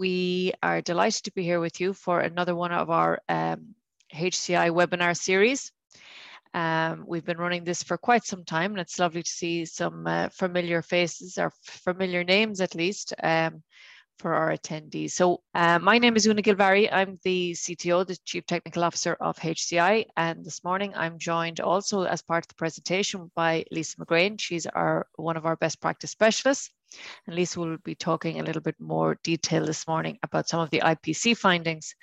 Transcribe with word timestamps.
We 0.00 0.54
are 0.62 0.80
delighted 0.80 1.24
to 1.24 1.32
be 1.32 1.42
here 1.42 1.60
with 1.60 1.78
you 1.78 1.92
for 1.92 2.20
another 2.20 2.56
one 2.56 2.72
of 2.72 2.88
our 2.88 3.20
um, 3.28 3.74
HCI 4.14 4.70
webinar 4.70 5.14
series. 5.14 5.72
Um, 6.54 7.04
we've 7.06 7.26
been 7.26 7.36
running 7.36 7.64
this 7.64 7.82
for 7.82 7.98
quite 7.98 8.24
some 8.24 8.42
time 8.46 8.70
and 8.70 8.80
it's 8.80 8.98
lovely 8.98 9.22
to 9.22 9.30
see 9.30 9.66
some 9.66 10.06
uh, 10.06 10.30
familiar 10.30 10.80
faces 10.80 11.36
or 11.36 11.52
familiar 11.64 12.24
names 12.24 12.62
at 12.62 12.74
least 12.74 13.12
um, 13.22 13.62
for 14.18 14.32
our 14.32 14.56
attendees. 14.56 15.10
So 15.10 15.42
uh, 15.54 15.78
my 15.78 15.98
name 15.98 16.16
is 16.16 16.26
Una 16.26 16.40
Gilvary. 16.40 16.88
I'm 16.90 17.18
the 17.22 17.52
CTO, 17.52 18.06
the 18.06 18.16
Chief 18.24 18.46
Technical 18.46 18.84
Officer 18.84 19.18
of 19.20 19.36
HCI. 19.36 20.06
And 20.16 20.42
this 20.42 20.64
morning 20.64 20.94
I'm 20.96 21.18
joined 21.18 21.60
also 21.60 22.04
as 22.04 22.22
part 22.22 22.44
of 22.44 22.48
the 22.48 22.54
presentation 22.54 23.30
by 23.34 23.66
Lisa 23.70 23.98
McGrain. 23.98 24.40
She's 24.40 24.64
our 24.64 25.06
one 25.16 25.36
of 25.36 25.44
our 25.44 25.56
best 25.56 25.78
practice 25.78 26.12
specialists. 26.12 26.70
And 27.26 27.36
Lisa 27.36 27.60
will 27.60 27.76
be 27.78 27.94
talking 27.94 28.40
a 28.40 28.42
little 28.42 28.62
bit 28.62 28.76
more 28.80 29.18
detail 29.22 29.64
this 29.64 29.86
morning 29.86 30.18
about 30.22 30.48
some 30.48 30.60
of 30.60 30.70
the 30.70 30.80
IPC 30.80 31.36
findings 31.36 31.94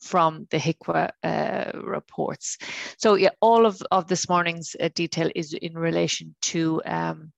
from 0.00 0.46
the 0.50 0.58
HIQA 0.58 1.10
uh, 1.22 1.78
reports. 1.78 2.58
So 2.98 3.14
yeah, 3.14 3.30
all 3.40 3.66
of, 3.66 3.80
of 3.90 4.08
this 4.08 4.28
morning's 4.28 4.74
uh, 4.80 4.88
detail 4.94 5.30
is 5.34 5.52
in 5.52 5.74
relation 5.74 6.34
to 6.42 6.82
um, 6.84 7.32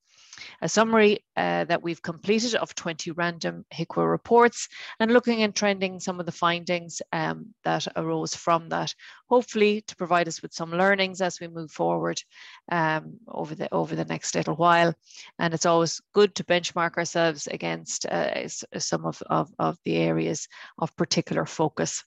a 0.62 0.68
summary 0.68 1.24
uh, 1.36 1.64
that 1.64 1.82
we've 1.82 2.02
completed 2.02 2.54
of 2.54 2.74
20 2.74 3.10
random 3.12 3.64
HIQA 3.72 4.10
reports 4.10 4.68
and 5.00 5.12
looking 5.12 5.42
and 5.42 5.54
trending 5.54 6.00
some 6.00 6.20
of 6.20 6.26
the 6.26 6.32
findings 6.32 7.02
um, 7.12 7.46
that 7.64 7.86
arose 7.96 8.34
from 8.34 8.68
that, 8.68 8.94
hopefully 9.28 9.82
to 9.82 9.96
provide 9.96 10.28
us 10.28 10.42
with 10.42 10.52
some 10.52 10.70
learnings 10.70 11.20
as 11.20 11.40
we 11.40 11.48
move 11.48 11.70
forward 11.70 12.22
um, 12.70 13.14
over, 13.28 13.54
the, 13.54 13.72
over 13.72 13.94
the 13.96 14.04
next 14.04 14.34
little 14.34 14.56
while. 14.56 14.94
And 15.38 15.54
it's 15.54 15.66
always 15.66 16.00
good 16.12 16.34
to 16.36 16.44
benchmark 16.44 16.96
ourselves 16.96 17.46
against 17.46 18.06
uh, 18.06 18.48
some 18.48 19.04
of, 19.06 19.22
of, 19.26 19.52
of 19.58 19.78
the 19.84 19.96
areas 19.96 20.48
of 20.78 20.96
particular 20.96 21.46
focus. 21.46 22.04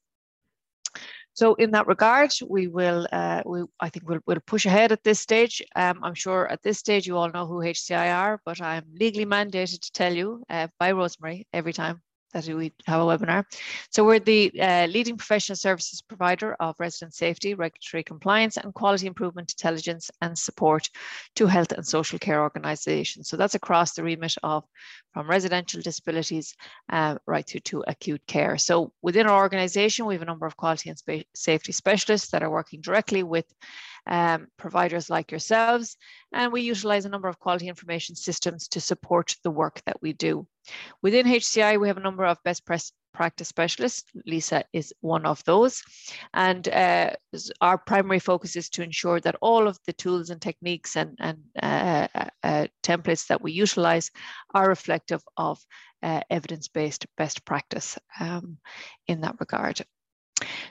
So 1.37 1.53
in 1.53 1.69
that 1.71 1.85
regard, 1.85 2.31
we 2.49 2.65
will, 2.65 3.05
uh, 3.11 3.43
we, 3.45 3.61
I 3.79 3.89
think 3.89 4.09
we'll, 4.09 4.21
we'll 4.25 4.39
push 4.47 4.65
ahead 4.65 4.91
at 4.91 5.03
this 5.03 5.19
stage. 5.19 5.61
Um, 5.75 5.99
I'm 6.01 6.15
sure 6.15 6.51
at 6.51 6.63
this 6.63 6.79
stage 6.79 7.05
you 7.05 7.15
all 7.15 7.29
know 7.29 7.45
who 7.45 7.59
HCI 7.59 8.11
are, 8.11 8.41
but 8.43 8.59
I'm 8.59 8.85
legally 8.99 9.27
mandated 9.27 9.81
to 9.81 9.91
tell 9.91 10.11
you 10.11 10.43
uh, 10.49 10.67
by 10.79 10.93
Rosemary 10.93 11.45
every 11.53 11.73
time 11.73 12.01
that 12.33 12.47
we 12.47 12.73
have 12.85 13.01
a 13.01 13.05
webinar. 13.05 13.45
So 13.89 14.03
we're 14.05 14.19
the 14.19 14.51
uh, 14.59 14.87
leading 14.87 15.17
professional 15.17 15.55
services 15.55 16.01
provider 16.01 16.55
of 16.59 16.75
resident 16.79 17.13
safety, 17.13 17.53
regulatory 17.53 18.03
compliance 18.03 18.57
and 18.57 18.73
quality 18.73 19.07
improvement 19.07 19.53
intelligence 19.53 20.11
and 20.21 20.37
support 20.37 20.89
to 21.35 21.47
health 21.47 21.71
and 21.71 21.85
social 21.85 22.19
care 22.19 22.41
organisations. 22.41 23.29
So 23.29 23.37
that's 23.37 23.55
across 23.55 23.93
the 23.93 24.03
remit 24.03 24.35
of 24.43 24.63
from 25.13 25.29
residential 25.29 25.81
disabilities 25.81 26.55
uh, 26.89 27.17
right 27.25 27.47
through 27.47 27.61
to 27.61 27.83
acute 27.87 28.21
care. 28.27 28.57
So 28.57 28.91
within 29.01 29.27
our 29.27 29.41
organisation, 29.41 30.05
we 30.05 30.13
have 30.15 30.21
a 30.21 30.25
number 30.25 30.45
of 30.45 30.57
quality 30.57 30.89
and 30.89 31.25
safety 31.33 31.71
specialists 31.71 32.31
that 32.31 32.43
are 32.43 32.49
working 32.49 32.81
directly 32.81 33.23
with 33.23 33.45
um, 34.07 34.47
providers 34.57 35.09
like 35.09 35.31
yourselves, 35.31 35.97
and 36.33 36.51
we 36.51 36.61
utilise 36.61 37.05
a 37.05 37.09
number 37.09 37.27
of 37.27 37.39
quality 37.39 37.67
information 37.67 38.15
systems 38.15 38.67
to 38.69 38.81
support 38.81 39.35
the 39.43 39.51
work 39.51 39.81
that 39.85 40.01
we 40.01 40.13
do. 40.13 40.47
Within 41.01 41.25
HCI, 41.25 41.79
we 41.79 41.87
have 41.87 41.97
a 41.97 42.01
number 42.01 42.25
of 42.25 42.37
best 42.43 42.65
practice 43.17 43.47
specialists. 43.47 44.03
Lisa 44.25 44.63
is 44.73 44.93
one 45.01 45.25
of 45.25 45.43
those. 45.45 45.81
And 46.33 46.67
uh, 46.69 47.11
our 47.61 47.77
primary 47.77 48.19
focus 48.19 48.55
is 48.55 48.69
to 48.71 48.83
ensure 48.83 49.19
that 49.21 49.35
all 49.41 49.67
of 49.67 49.79
the 49.87 49.93
tools 49.93 50.29
and 50.29 50.39
techniques 50.39 50.95
and, 50.95 51.17
and 51.19 51.39
uh, 51.61 52.07
uh, 52.13 52.29
uh 52.43 52.67
templates 52.83 53.27
that 53.27 53.41
we 53.41 53.51
utilize 53.51 54.11
are 54.53 54.69
reflective 54.69 55.23
of 55.35 55.59
uh, 56.03 56.21
evidence-based 56.29 57.07
best 57.17 57.43
practice 57.43 57.97
um, 58.19 58.57
in 59.07 59.21
that 59.21 59.35
regard. 59.39 59.81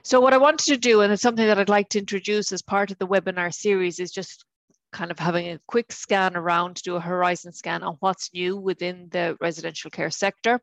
So 0.03 0.21
what 0.21 0.35
I 0.35 0.39
wanted 0.39 0.67
to 0.67 0.77
do, 0.77 1.01
and 1.01 1.13
it's 1.13 1.23
something 1.23 1.47
that 1.47 1.59
I'd 1.59 1.69
like 1.69 1.89
to 1.91 1.99
introduce 1.99 2.53
as 2.53 2.63
part 2.63 2.91
of 2.91 2.99
the 2.99 3.07
webinar 3.07 3.53
series, 3.53 3.99
is 3.99 4.13
just 4.13 4.45
kind 4.93 5.11
of 5.11 5.19
having 5.19 5.49
a 5.49 5.61
quick 5.67 5.93
scan 5.93 6.37
around, 6.37 6.77
to 6.77 6.83
do 6.83 6.97
a 6.97 7.01
horizon 7.01 7.53
scan 7.53 7.83
on 7.83 7.97
what's 8.01 8.33
new 8.33 8.57
within 8.57 9.09
the 9.11 9.37
residential 9.41 9.91
care 9.91 10.11
sector, 10.11 10.61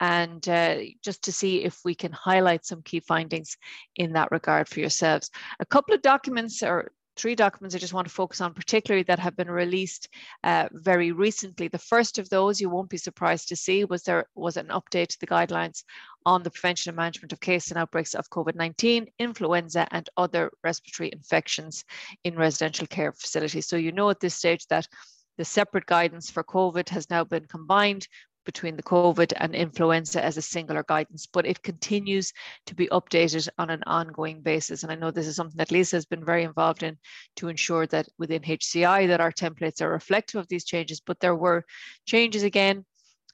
and 0.00 0.48
uh, 0.48 0.76
just 1.02 1.24
to 1.24 1.32
see 1.32 1.64
if 1.64 1.80
we 1.84 1.94
can 1.94 2.12
highlight 2.12 2.64
some 2.64 2.82
key 2.82 3.00
findings 3.00 3.56
in 3.96 4.12
that 4.12 4.30
regard 4.30 4.68
for 4.68 4.80
yourselves. 4.80 5.30
A 5.60 5.66
couple 5.66 5.94
of 5.94 6.02
documents 6.02 6.62
or 6.62 6.92
three 7.16 7.34
documents 7.34 7.74
I 7.74 7.78
just 7.78 7.92
want 7.92 8.06
to 8.06 8.12
focus 8.12 8.40
on 8.40 8.54
particularly 8.54 9.04
that 9.04 9.18
have 9.18 9.36
been 9.36 9.50
released 9.50 10.08
uh, 10.42 10.68
very 10.72 11.12
recently. 11.12 11.68
The 11.68 11.78
first 11.78 12.18
of 12.18 12.28
those 12.28 12.60
you 12.60 12.68
won't 12.68 12.90
be 12.90 12.96
surprised 12.96 13.48
to 13.48 13.56
see 13.56 13.84
was 13.84 14.02
there 14.02 14.26
was 14.34 14.56
an 14.56 14.68
update 14.68 15.08
to 15.08 15.20
the 15.20 15.26
guidelines 15.26 15.84
on 16.26 16.42
the 16.42 16.50
prevention 16.50 16.90
and 16.90 16.96
management 16.96 17.32
of 17.32 17.40
cases 17.40 17.70
and 17.70 17.78
outbreaks 17.78 18.14
of 18.14 18.30
COVID-19, 18.30 19.08
influenza 19.18 19.86
and 19.90 20.08
other 20.16 20.50
respiratory 20.62 21.10
infections 21.12 21.84
in 22.24 22.36
residential 22.36 22.86
care 22.86 23.12
facilities. 23.12 23.66
So 23.66 23.76
you 23.76 23.92
know 23.92 24.10
at 24.10 24.20
this 24.20 24.34
stage 24.34 24.66
that 24.66 24.88
the 25.36 25.44
separate 25.44 25.86
guidance 25.86 26.30
for 26.30 26.44
COVID 26.44 26.88
has 26.90 27.10
now 27.10 27.24
been 27.24 27.46
combined 27.46 28.06
between 28.44 28.76
the 28.76 28.82
COVID 28.82 29.32
and 29.36 29.54
influenza 29.54 30.24
as 30.24 30.36
a 30.36 30.42
singular 30.42 30.84
guidance, 30.86 31.26
but 31.26 31.46
it 31.46 31.62
continues 31.62 32.32
to 32.66 32.74
be 32.74 32.86
updated 32.88 33.48
on 33.58 33.70
an 33.70 33.82
ongoing 33.86 34.40
basis. 34.40 34.82
And 34.82 34.92
I 34.92 34.96
know 34.96 35.10
this 35.10 35.26
is 35.26 35.36
something 35.36 35.58
that 35.58 35.70
Lisa 35.70 35.96
has 35.96 36.06
been 36.06 36.24
very 36.24 36.44
involved 36.44 36.82
in 36.82 36.98
to 37.36 37.48
ensure 37.48 37.86
that 37.88 38.08
within 38.18 38.42
HCI 38.42 39.08
that 39.08 39.20
our 39.20 39.32
templates 39.32 39.80
are 39.80 39.90
reflective 39.90 40.40
of 40.40 40.48
these 40.48 40.64
changes, 40.64 41.00
but 41.00 41.20
there 41.20 41.36
were 41.36 41.64
changes 42.06 42.42
again 42.42 42.84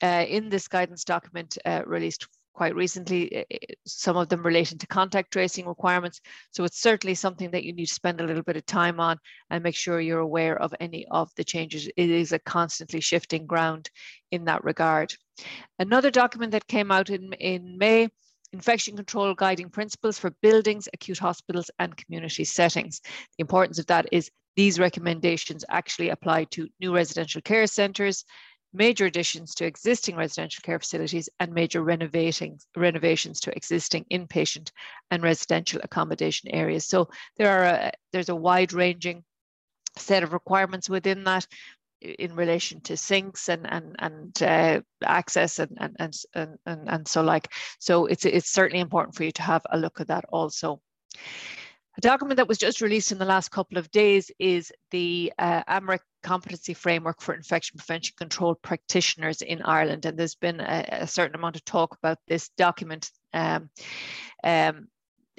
uh, 0.03 0.25
in 0.29 0.49
this 0.49 0.69
guidance 0.69 1.05
document 1.05 1.59
uh, 1.65 1.83
released 1.87 2.27
quite 2.53 2.75
recently, 2.75 3.33
eh, 3.35 3.45
eh, 3.51 3.59
some 3.87 4.17
of 4.17 4.29
them 4.29 4.43
relating 4.43 4.79
to 4.79 4.87
contact 4.87 5.33
tracing 5.33 5.67
requirements. 5.67 6.21
So 6.51 6.65
it's 6.65 6.81
certainly 6.81 7.15
something 7.15 7.51
that 7.51 7.65
you 7.65 7.73
need 7.73 7.87
to 7.87 7.95
spend 7.95 8.21
a 8.21 8.27
little 8.27 8.43
bit 8.43 8.57
of 8.57 8.67
time 8.67 9.01
on 9.01 9.19
and 9.51 9.63
make 9.63 9.75
sure 9.75 10.01
you're 10.01 10.21
aware 10.21 10.61
of 10.61 10.75
any 10.81 11.07
of 11.11 11.31
the 11.37 11.45
changes. 11.45 11.89
It 11.97 12.11
is 12.11 12.33
a 12.33 12.39
constantly 12.39 13.01
shifting 13.01 13.47
ground 13.47 13.91
in 14.31 14.45
that 14.47 14.65
regard. 14.65 15.15
Another 15.79 16.11
document 16.11 16.53
that 16.53 16.67
came 16.67 16.91
out 16.91 17.11
in, 17.11 17.33
in 17.35 17.79
May 17.79 18.09
infection 18.53 18.97
control 18.97 19.35
guiding 19.35 19.71
principles 19.71 20.19
for 20.19 20.31
buildings, 20.43 20.89
acute 20.93 21.19
hospitals, 21.19 21.71
and 21.79 21.97
community 21.97 22.45
settings. 22.45 23.01
The 23.03 23.43
importance 23.43 23.79
of 23.79 23.87
that 23.87 24.07
is 24.13 24.31
these 24.57 24.79
recommendations 24.79 25.65
actually 25.69 26.09
apply 26.09 26.45
to 26.45 26.69
new 26.81 26.95
residential 26.95 27.41
care 27.41 27.67
centres, 27.67 28.25
major 28.73 29.07
additions 29.07 29.55
to 29.55 29.65
existing 29.65 30.17
residential 30.17 30.63
care 30.63 30.79
facilities 30.79 31.29
and 31.41 31.53
major 31.53 31.83
renovations 31.83 33.41
to 33.41 33.57
existing 33.57 34.05
inpatient 34.11 34.71
and 35.11 35.23
residential 35.23 35.81
accommodation 35.83 36.51
areas. 36.51 36.87
So 36.87 37.09
there 37.37 37.51
are 37.51 37.65
a, 37.65 37.93
there's 38.13 38.29
a 38.29 38.35
wide 38.35 38.73
ranging 38.73 39.25
set 39.97 40.23
of 40.23 40.33
requirements 40.33 40.89
within 40.89 41.25
that 41.25 41.47
in 42.01 42.35
relation 42.35 42.81
to 42.81 42.97
sinks 42.97 43.49
and 43.49 43.67
and 43.71 43.95
and 43.99 44.43
uh, 44.43 44.81
access 45.05 45.59
and 45.59 45.77
and, 45.79 45.97
and 46.35 46.59
and 46.65 46.89
and 46.89 47.09
so 47.09 47.23
like 47.23 47.53
so 47.79 48.07
it's 48.07 48.25
it's 48.25 48.51
certainly 48.51 48.81
important 48.81 49.15
for 49.15 49.25
you 49.25 49.33
to 49.33 49.43
have 49.43 49.63
a 49.71 49.79
look 49.79 50.01
at 50.01 50.09
that 50.09 50.25
also 50.31 50.81
a 51.99 52.01
document 52.01 52.37
that 52.37 52.49
was 52.49 52.59
just 52.59 52.81
released 52.81 53.13
in 53.13 53.19
the 53.19 53.25
last 53.25 53.51
couple 53.51 53.79
of 53.79 53.91
days 53.91 54.31
is 54.39 54.73
the 54.91 55.33
uh, 55.39 55.63
AMRIC 55.67 56.01
competency 56.23 56.75
framework 56.75 57.21
for 57.21 57.35
infection 57.35 57.79
prevention 57.79 58.15
control 58.17 58.55
practitioners 58.55 59.43
in 59.43 59.63
Ireland. 59.63 60.07
And 60.07 60.19
there's 60.19 60.37
been 60.37 60.61
a, 60.61 60.87
a 60.91 61.07
certain 61.07 61.35
amount 61.35 61.57
of 61.57 61.65
talk 61.65 61.97
about 61.97 62.19
this 62.29 62.51
document. 62.57 63.11
Um, 63.33 63.71
um, 64.45 64.89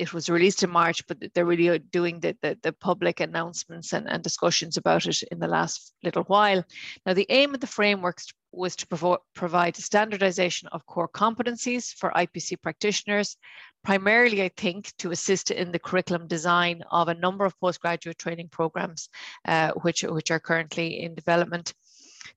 it 0.02 0.14
was 0.14 0.32
released 0.32 0.64
in 0.64 0.72
March, 0.72 1.06
but 1.06 1.18
they're 1.34 1.46
really 1.46 1.78
doing 1.78 2.20
the, 2.20 2.36
the, 2.42 2.58
the 2.64 2.74
public 2.74 3.20
announcements 3.20 3.94
and, 3.94 4.10
and, 4.10 4.24
discussions 4.24 4.76
about 4.76 5.06
it 5.06 5.22
in 5.32 5.38
the 5.38 5.48
last 5.48 5.94
little 6.04 6.24
while. 6.24 6.64
Now, 7.06 7.14
the 7.14 7.28
aim 7.30 7.54
of 7.54 7.60
the 7.60 7.68
frameworks 7.68 8.34
was 8.52 8.76
to 8.78 8.88
provo- 8.88 9.24
provide 9.36 9.76
standardization 9.76 10.70
of 10.70 10.88
core 10.88 11.08
competencies 11.08 11.94
for 11.94 12.10
IPC 12.16 12.60
practitioners, 12.64 13.38
primarily, 13.84 14.42
I 14.42 14.50
think, 14.58 14.92
to 14.98 15.12
assist 15.12 15.52
in 15.52 15.72
the 15.72 15.80
curriculum 15.80 16.28
design 16.28 16.82
of 16.90 17.08
a 17.08 17.14
number 17.14 17.46
of 17.46 17.60
postgraduate 17.60 18.18
training 18.18 18.50
programs, 18.50 19.08
uh, 19.48 19.72
which, 19.84 20.02
which 20.02 20.32
are 20.32 20.40
currently 20.40 21.04
in 21.04 21.14
development 21.14 21.76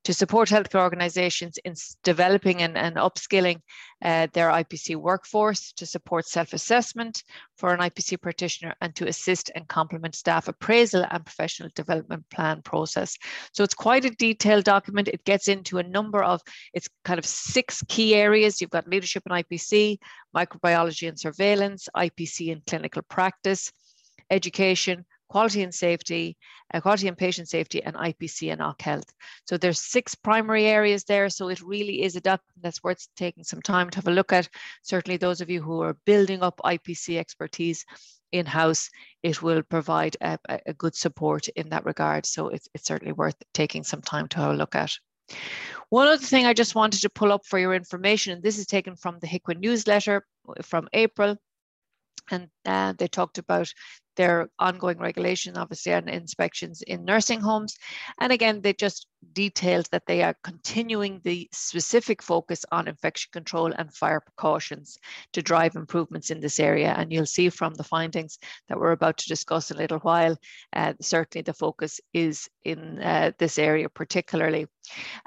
to 0.05 0.12
support 0.12 0.49
healthcare 0.49 0.83
organisations 0.83 1.59
in 1.65 1.75
developing 2.03 2.62
and, 2.62 2.77
and 2.77 2.97
upskilling 2.97 3.61
uh, 4.05 4.27
their 4.33 4.51
IPC 4.51 4.97
workforce, 4.97 5.73
to 5.73 5.87
support 5.87 6.27
self-assessment 6.27 7.23
for 7.56 7.73
an 7.73 7.81
IPC 7.81 8.21
practitioner, 8.21 8.75
and 8.81 8.95
to 8.95 9.09
assist 9.09 9.51
and 9.55 9.67
complement 9.67 10.15
staff 10.15 10.47
appraisal 10.47 11.06
and 11.11 11.25
professional 11.25 11.71
development 11.75 12.25
plan 12.31 12.61
process. 12.62 13.17
So 13.53 13.65
it's 13.65 13.75
quite 13.75 14.05
a 14.05 14.11
detailed 14.11 14.65
document. 14.65 15.09
It 15.09 15.25
gets 15.25 15.49
into 15.49 15.79
a 15.79 15.83
number 15.83 16.23
of, 16.23 16.43
it's 16.75 16.89
kind 17.05 17.19
of 17.19 17.25
six 17.25 17.83
key 17.89 18.15
areas. 18.15 18.61
You've 18.61 18.71
got 18.71 18.87
leadership 18.87 19.23
in 19.27 19.33
IPC, 19.33 19.99
microbiology 20.37 21.09
and 21.09 21.19
surveillance, 21.19 21.89
IPC 21.97 22.53
and 22.53 22.65
clinical 22.67 23.03
practice, 23.09 23.73
education, 24.31 25.06
quality 25.29 25.62
and 25.62 25.75
safety, 25.75 26.37
uh, 26.73 26.81
quality 26.81 27.09
and 27.09 27.17
patient 27.17 27.49
safety, 27.49 27.82
and 27.82 27.97
IPC 27.97 28.53
and 28.53 28.62
OC 28.62 28.82
health. 28.82 29.12
So 29.47 29.56
there's 29.56 29.81
six 29.81 30.15
primary 30.15 30.67
areas 30.67 31.05
there. 31.05 31.29
So 31.29 31.49
it 31.49 31.61
really 31.62 32.03
is 32.03 32.17
a 32.17 32.21
document 32.21 32.62
that's 32.62 32.82
worth 32.82 33.06
taking 33.17 33.44
some 33.44 33.62
time 33.62 33.91
to 33.91 33.97
have 33.97 34.09
a 34.09 34.12
look 34.12 34.32
at. 34.32 34.49
Certainly 34.82 35.19
those 35.19 35.41
of 35.41 35.50
you 35.50 35.62
who 35.62 35.81
are 35.82 35.97
building 36.05 36.43
up 36.43 36.61
IPC 36.65 37.19
expertise 37.19 37.85
in-house, 38.32 38.91
it 39.23 39.43
will 39.43 39.62
provide 39.62 40.17
a, 40.21 40.38
a, 40.67 40.75
good 40.75 40.94
support 40.94 41.47
in 41.49 41.69
that 41.69 41.85
regard. 41.85 42.27
So 42.27 42.49
it's, 42.49 42.69
it's 42.75 42.85
certainly 42.85 43.12
worth 43.12 43.37
taking 43.53 43.85
some 43.85 44.03
time 44.03 44.27
to 44.29 44.38
have 44.38 44.50
a 44.50 44.56
look 44.56 44.75
at. 44.75 44.93
One 45.88 46.09
other 46.09 46.19
thing 46.19 46.44
I 46.44 46.53
just 46.53 46.75
wanted 46.75 47.00
to 47.03 47.11
pull 47.11 47.32
up 47.32 47.47
for 47.47 47.59
your 47.59 47.75
information, 47.75 48.32
and 48.32 48.43
this 48.43 48.59
is 48.59 48.67
taken 48.67 48.97
from 48.97 49.19
the 49.20 49.27
HIQA 49.29 49.59
newsletter 49.61 50.27
from 50.62 50.88
April, 50.93 51.37
and 52.31 52.49
uh, 52.64 52.94
they 52.99 53.08
talked 53.08 53.38
about 53.38 53.72
their 54.16 54.49
ongoing 54.58 54.99
regulation, 54.99 55.56
obviously, 55.56 55.93
and 55.93 56.08
inspections 56.08 56.82
in 56.82 57.05
nursing 57.05 57.40
homes. 57.40 57.76
And 58.20 58.32
again, 58.32 58.61
they 58.61 58.72
just 58.72 59.06
detailed 59.32 59.88
that 59.90 60.06
they 60.06 60.22
are 60.22 60.37
continuing 60.44 61.20
the 61.25 61.49
specific 61.52 62.22
focus 62.22 62.64
on 62.70 62.88
infection 62.88 63.31
control 63.32 63.72
and 63.72 63.93
fire 63.93 64.20
precautions 64.20 64.99
to 65.32 65.43
drive 65.43 65.75
improvements 65.76 66.31
in 66.31 66.40
this 66.40 66.61
area. 66.61 66.94
And 66.96 67.12
you'll 67.12 67.26
see 67.26 67.49
from 67.49 67.75
the 67.75 67.84
findings 67.84 68.38
that 68.69 68.78
we're 68.78 68.93
about 68.93 69.17
to 69.19 69.28
discuss 69.28 69.70
in 69.70 69.76
a 69.76 69.81
little 69.81 69.99
while, 70.00 70.37
uh, 70.75 70.93
certainly 71.00 71.43
the 71.43 71.55
focus 71.55 72.00
is 72.12 72.49
in 72.64 73.00
uh, 73.00 73.32
this 73.38 73.58
area 73.58 73.88
particularly. 73.88 74.67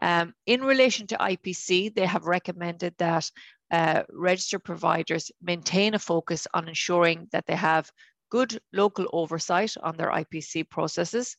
Um, 0.01 0.33
in 0.45 0.63
relation 0.63 1.07
to 1.07 1.17
IPC, 1.17 1.95
they 1.95 2.05
have 2.05 2.25
recommended 2.25 2.93
that 2.99 3.29
uh, 3.71 4.03
registered 4.09 4.63
providers 4.63 5.31
maintain 5.41 5.93
a 5.93 5.99
focus 5.99 6.47
on 6.53 6.67
ensuring 6.67 7.27
that 7.31 7.45
they 7.47 7.55
have 7.55 7.91
good 8.29 8.59
local 8.73 9.07
oversight 9.13 9.73
on 9.81 9.95
their 9.95 10.11
IPC 10.11 10.69
processes, 10.69 11.37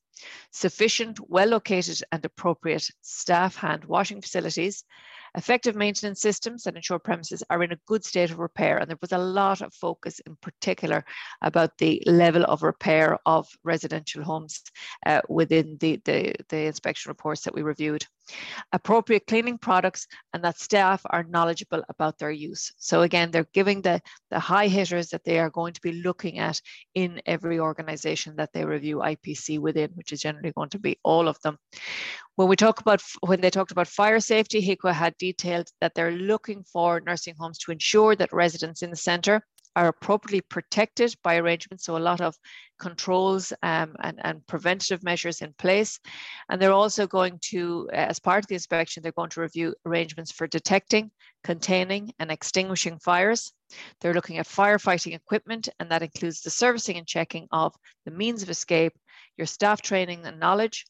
sufficient, 0.51 1.19
well 1.29 1.49
located 1.49 2.01
and 2.13 2.25
appropriate 2.25 2.89
staff 3.03 3.57
hand 3.57 3.85
washing 3.85 4.21
facilities, 4.21 4.85
Effective 5.35 5.77
maintenance 5.77 6.21
systems 6.21 6.65
that 6.65 6.77
ensure 6.77 6.99
premises 6.99 7.43
are 7.51 7.63
in 7.63 7.73
a 7.73 7.79
good 7.87 8.05
state 8.05 8.31
of 8.31 8.39
repair. 8.39 8.79
And 8.79 8.89
there 8.89 8.99
was 9.01 9.13
a 9.13 9.19
lot 9.19 9.61
of 9.61 9.75
focus 9.75 10.21
in 10.21 10.37
particular 10.37 11.05
about 11.43 11.77
the 11.79 12.03
level 12.07 12.45
of 12.45 12.63
repair 12.63 13.19
of 13.27 13.49
residential 13.63 14.23
homes 14.23 14.63
uh, 15.07 15.21
within 15.29 15.77
the, 15.81 16.01
the, 16.05 16.35
the 16.49 16.67
inspection 16.67 17.11
reports 17.11 17.43
that 17.43 17.55
we 17.55 17.63
reviewed. 17.63 18.07
Appropriate 18.73 19.27
cleaning 19.27 19.59
products 19.59 20.07
and 20.33 20.45
that 20.45 20.59
staff 20.59 21.03
are 21.07 21.25
knowledgeable 21.25 21.83
about 21.89 22.19
their 22.19 22.31
use. 22.31 22.73
So 22.79 23.03
again, 23.03 23.31
they're 23.31 23.49
giving 23.53 23.83
the, 23.83 24.01
the 24.31 24.39
high 24.39 24.69
hitters 24.69 25.09
that 25.09 25.25
they 25.25 25.39
are 25.39 25.51
going 25.51 25.73
to 25.75 25.81
be 25.81 25.93
looking 25.93 26.39
at 26.39 26.61
in 26.95 27.21
every 27.27 27.59
organization 27.61 28.37
that 28.37 28.53
they 28.53 28.65
review 28.65 28.99
IPC 28.99 29.59
within, 29.59 29.91
which 29.95 30.13
is 30.13 30.21
generally 30.21 30.53
going 30.53 30.71
to 30.71 30.79
be 30.79 30.99
all 31.03 31.29
of 31.29 31.41
them. 31.43 31.59
When 32.37 32.49
we 32.49 32.57
talk 32.57 32.81
about 32.81 33.03
when 33.21 33.41
they 33.41 33.51
talked 33.51 33.73
about 33.73 33.89
fire 33.89 34.21
safety, 34.21 34.61
HIQA 34.61 34.93
had 34.93 35.17
detailed 35.19 35.69
that 35.81 35.95
they're 35.95 36.13
looking 36.13 36.63
for 36.65 37.01
nursing 37.01 37.35
homes 37.39 37.59
to 37.59 37.73
ensure 37.73 38.15
that 38.17 38.33
residents 38.33 38.83
in 38.83 38.91
the 38.91 38.97
centre 38.97 39.43
are 39.79 39.87
appropriately 39.87 40.41
protected 40.41 41.15
by 41.23 41.37
arrangements. 41.37 41.85
So 41.85 41.97
a 41.97 42.09
lot 42.11 42.21
of 42.21 42.37
controls 42.81 43.53
um, 43.63 43.95
and, 44.03 44.19
and 44.25 44.45
preventative 44.49 45.05
measures 45.05 45.41
in 45.41 45.53
place. 45.53 46.01
And 46.49 46.61
they're 46.61 46.73
also 46.73 47.07
going 47.07 47.39
to, 47.51 47.89
as 47.93 48.19
part 48.19 48.43
of 48.43 48.49
the 48.49 48.57
inspection, 48.57 49.03
they're 49.03 49.13
going 49.13 49.31
to 49.31 49.41
review 49.41 49.77
arrangements 49.87 50.33
for 50.33 50.49
detecting, 50.49 51.13
containing 51.45 52.13
and 52.19 52.33
extinguishing 52.33 52.99
fires. 52.99 53.53
They're 54.01 54.15
looking 54.15 54.39
at 54.39 54.49
firefighting 54.49 55.15
equipment, 55.15 55.69
and 55.79 55.89
that 55.91 56.03
includes 56.03 56.41
the 56.41 56.51
servicing 56.51 56.97
and 56.97 57.07
checking 57.07 57.47
of 57.53 57.73
the 58.05 58.11
means 58.11 58.43
of 58.43 58.51
escape, 58.51 58.95
your 59.37 59.47
staff 59.47 59.81
training 59.81 60.27
and 60.27 60.41
knowledge, 60.41 60.87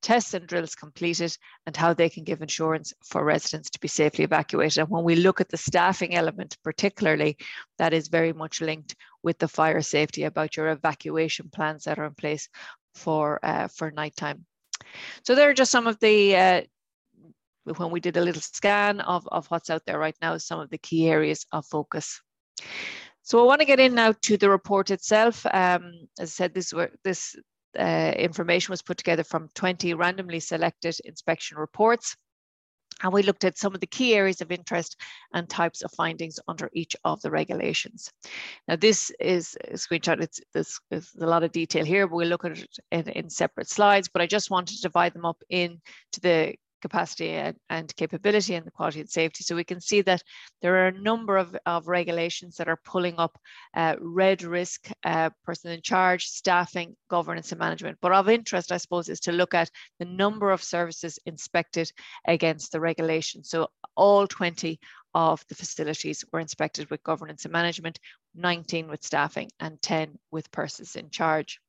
tests 0.00 0.34
and 0.34 0.46
drills 0.46 0.74
completed, 0.74 1.36
and 1.66 1.76
how 1.76 1.94
they 1.94 2.08
can 2.08 2.24
give 2.24 2.42
insurance 2.42 2.92
for 3.04 3.24
residents 3.24 3.70
to 3.70 3.80
be 3.80 3.88
safely 3.88 4.24
evacuated. 4.24 4.78
And 4.78 4.88
when 4.88 5.04
we 5.04 5.16
look 5.16 5.40
at 5.40 5.48
the 5.48 5.56
staffing 5.56 6.14
element, 6.14 6.56
particularly, 6.62 7.36
that 7.78 7.92
is 7.92 8.08
very 8.08 8.32
much 8.32 8.60
linked 8.60 8.94
with 9.22 9.38
the 9.38 9.48
fire 9.48 9.82
safety 9.82 10.24
about 10.24 10.56
your 10.56 10.68
evacuation 10.68 11.48
plans 11.50 11.84
that 11.84 11.98
are 11.98 12.06
in 12.06 12.14
place 12.14 12.48
for 12.94 13.38
uh, 13.42 13.68
for 13.68 13.90
nighttime. 13.90 14.44
So 15.24 15.34
there 15.34 15.50
are 15.50 15.54
just 15.54 15.70
some 15.70 15.86
of 15.86 15.98
the 16.00 16.36
uh, 16.36 16.62
when 17.76 17.90
we 17.90 18.00
did 18.00 18.16
a 18.16 18.24
little 18.24 18.40
scan 18.40 19.00
of, 19.00 19.28
of 19.28 19.46
what's 19.48 19.70
out 19.70 19.82
there 19.86 19.98
right 19.98 20.16
now, 20.22 20.38
some 20.38 20.60
of 20.60 20.70
the 20.70 20.78
key 20.78 21.08
areas 21.08 21.46
of 21.52 21.66
focus. 21.66 22.20
So 23.22 23.40
I 23.40 23.44
want 23.44 23.60
to 23.60 23.66
get 23.66 23.80
in 23.80 23.94
now 23.94 24.14
to 24.22 24.36
the 24.38 24.48
report 24.48 24.90
itself. 24.90 25.44
Um, 25.44 26.08
as 26.18 26.30
I 26.30 26.32
said, 26.32 26.54
this, 26.54 26.72
this 27.04 27.36
uh, 27.78 28.12
information 28.16 28.72
was 28.72 28.82
put 28.82 28.96
together 28.96 29.24
from 29.24 29.48
20 29.54 29.94
randomly 29.94 30.40
selected 30.40 30.96
inspection 31.04 31.58
reports. 31.58 32.16
And 33.02 33.12
we 33.12 33.22
looked 33.22 33.44
at 33.44 33.58
some 33.58 33.74
of 33.74 33.80
the 33.80 33.86
key 33.86 34.14
areas 34.14 34.40
of 34.40 34.50
interest 34.50 34.96
and 35.32 35.48
types 35.48 35.82
of 35.82 35.92
findings 35.92 36.40
under 36.48 36.68
each 36.72 36.96
of 37.04 37.20
the 37.22 37.30
regulations. 37.30 38.10
Now, 38.66 38.76
this 38.76 39.12
is 39.20 39.56
a 39.68 39.74
screenshot. 39.74 40.20
It's, 40.20 40.40
there's, 40.52 40.80
a 41.20 41.26
lot 41.26 41.44
of 41.44 41.52
detail 41.52 41.84
here, 41.84 42.08
but 42.08 42.16
we'll 42.16 42.28
look 42.28 42.44
at 42.44 42.58
it 42.58 42.78
in, 42.90 43.08
in 43.10 43.30
separate 43.30 43.68
slides. 43.68 44.08
But 44.12 44.22
I 44.22 44.26
just 44.26 44.50
wanted 44.50 44.76
to 44.76 44.82
divide 44.82 45.14
them 45.14 45.24
up 45.24 45.40
into 45.48 45.80
the 46.22 46.56
capacity 46.80 47.30
and, 47.30 47.56
and, 47.70 47.94
capability 47.96 48.54
and 48.54 48.66
the 48.66 48.70
quality 48.70 49.00
and 49.00 49.10
safety. 49.10 49.44
So 49.44 49.56
we 49.56 49.64
can 49.64 49.80
see 49.80 50.00
that 50.02 50.22
there 50.62 50.76
are 50.76 50.88
a 50.88 51.00
number 51.00 51.36
of, 51.36 51.56
of 51.66 51.88
regulations 51.88 52.56
that 52.56 52.68
are 52.68 52.80
pulling 52.84 53.18
up 53.18 53.38
uh, 53.74 53.96
red 54.00 54.42
risk, 54.42 54.90
uh, 55.04 55.30
person 55.44 55.72
in 55.72 55.82
charge, 55.82 56.26
staffing, 56.26 56.96
governance 57.08 57.52
and 57.52 57.58
management. 57.58 57.98
But 58.00 58.12
of 58.12 58.28
interest, 58.28 58.72
I 58.72 58.76
suppose, 58.76 59.08
is 59.08 59.20
to 59.20 59.32
look 59.32 59.54
at 59.54 59.70
the 59.98 60.04
number 60.04 60.50
of 60.50 60.62
services 60.62 61.18
inspected 61.26 61.92
against 62.26 62.72
the 62.72 62.80
regulation. 62.80 63.44
So 63.44 63.68
all 63.96 64.26
20 64.26 64.78
of 65.14 65.44
the 65.48 65.54
facilities 65.54 66.24
were 66.32 66.40
inspected 66.40 66.90
with 66.90 67.02
governance 67.02 67.44
and 67.44 67.52
management, 67.52 67.98
19 68.34 68.88
with 68.88 69.02
staffing 69.02 69.50
and 69.58 69.80
10 69.82 70.18
with 70.30 70.50
persons 70.50 70.96
in 70.96 71.10
charge. 71.10 71.60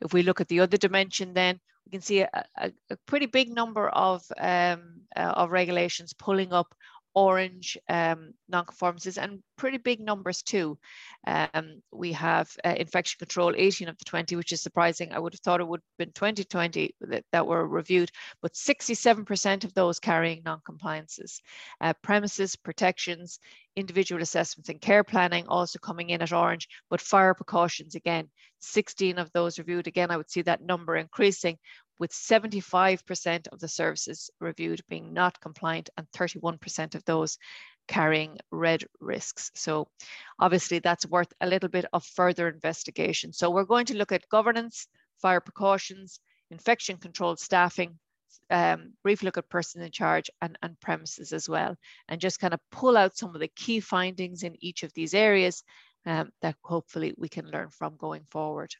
If 0.00 0.12
we 0.12 0.22
look 0.22 0.40
at 0.40 0.48
the 0.48 0.60
other 0.60 0.76
dimension 0.76 1.34
then, 1.34 1.60
we 1.88 1.92
can 1.92 2.02
see 2.02 2.20
a, 2.20 2.44
a, 2.56 2.70
a 2.90 2.96
pretty 3.06 3.26
big 3.26 3.48
number 3.48 3.88
of, 3.88 4.22
um, 4.38 5.00
uh, 5.16 5.20
of 5.20 5.50
regulations 5.50 6.12
pulling 6.12 6.52
up 6.52 6.74
orange 7.14 7.76
um, 7.88 8.32
non-conformances 8.48 9.18
and 9.18 9.42
pretty 9.56 9.78
big 9.78 9.98
numbers 9.98 10.42
too. 10.42 10.78
Um, 11.26 11.82
we 11.90 12.12
have 12.12 12.48
uh, 12.64 12.74
infection 12.76 13.16
control, 13.18 13.54
18 13.56 13.88
of 13.88 13.98
the 13.98 14.04
20, 14.04 14.36
which 14.36 14.52
is 14.52 14.62
surprising. 14.62 15.12
I 15.12 15.18
would 15.18 15.32
have 15.32 15.40
thought 15.40 15.60
it 15.60 15.66
would 15.66 15.80
have 15.80 15.98
been 16.06 16.12
2020 16.12 16.94
that, 17.00 17.24
that 17.32 17.46
were 17.46 17.66
reviewed, 17.66 18.10
but 18.42 18.52
67% 18.52 19.64
of 19.64 19.74
those 19.74 19.98
carrying 19.98 20.42
non-compliances. 20.44 21.40
Uh, 21.80 21.94
premises, 22.02 22.54
protections, 22.54 23.40
individual 23.74 24.22
assessments 24.22 24.68
and 24.68 24.80
care 24.80 25.04
planning 25.04 25.46
also 25.48 25.78
coming 25.78 26.10
in 26.10 26.22
at 26.22 26.32
orange, 26.32 26.68
but 26.90 27.00
fire 27.00 27.34
precautions 27.34 27.94
again, 27.94 28.28
16 28.60 29.18
of 29.18 29.30
those 29.32 29.58
reviewed. 29.58 29.86
Again, 29.86 30.10
I 30.10 30.16
would 30.16 30.30
see 30.30 30.42
that 30.42 30.62
number 30.62 30.96
increasing 30.96 31.58
with 31.98 32.12
75% 32.12 33.48
of 33.48 33.58
the 33.58 33.68
services 33.68 34.30
reviewed 34.40 34.80
being 34.88 35.12
not 35.12 35.40
compliant 35.40 35.90
and 35.96 36.06
31% 36.12 36.94
of 36.94 37.04
those 37.04 37.38
carrying 37.88 38.38
red 38.50 38.84
risks. 39.00 39.50
So 39.54 39.88
obviously 40.38 40.78
that's 40.78 41.06
worth 41.06 41.32
a 41.40 41.46
little 41.46 41.68
bit 41.68 41.86
of 41.92 42.04
further 42.04 42.48
investigation. 42.48 43.32
So 43.32 43.50
we're 43.50 43.64
going 43.64 43.86
to 43.86 43.96
look 43.96 44.12
at 44.12 44.28
governance, 44.28 44.86
fire 45.20 45.40
precautions, 45.40 46.20
infection 46.50 46.98
control 46.98 47.36
staffing, 47.36 47.98
um, 48.50 48.92
briefly 49.02 49.26
look 49.26 49.38
at 49.38 49.48
person 49.48 49.82
in 49.82 49.90
charge 49.90 50.30
and, 50.40 50.56
and 50.62 50.78
premises 50.80 51.32
as 51.32 51.48
well, 51.48 51.76
and 52.08 52.20
just 52.20 52.40
kind 52.40 52.54
of 52.54 52.60
pull 52.70 52.96
out 52.96 53.16
some 53.16 53.34
of 53.34 53.40
the 53.40 53.48
key 53.48 53.80
findings 53.80 54.42
in 54.42 54.56
each 54.60 54.82
of 54.82 54.92
these 54.94 55.14
areas 55.14 55.62
um, 56.06 56.30
that 56.42 56.56
hopefully 56.62 57.14
we 57.18 57.28
can 57.28 57.50
learn 57.50 57.68
from 57.70 57.96
going 57.96 58.24
forward. 58.30 58.70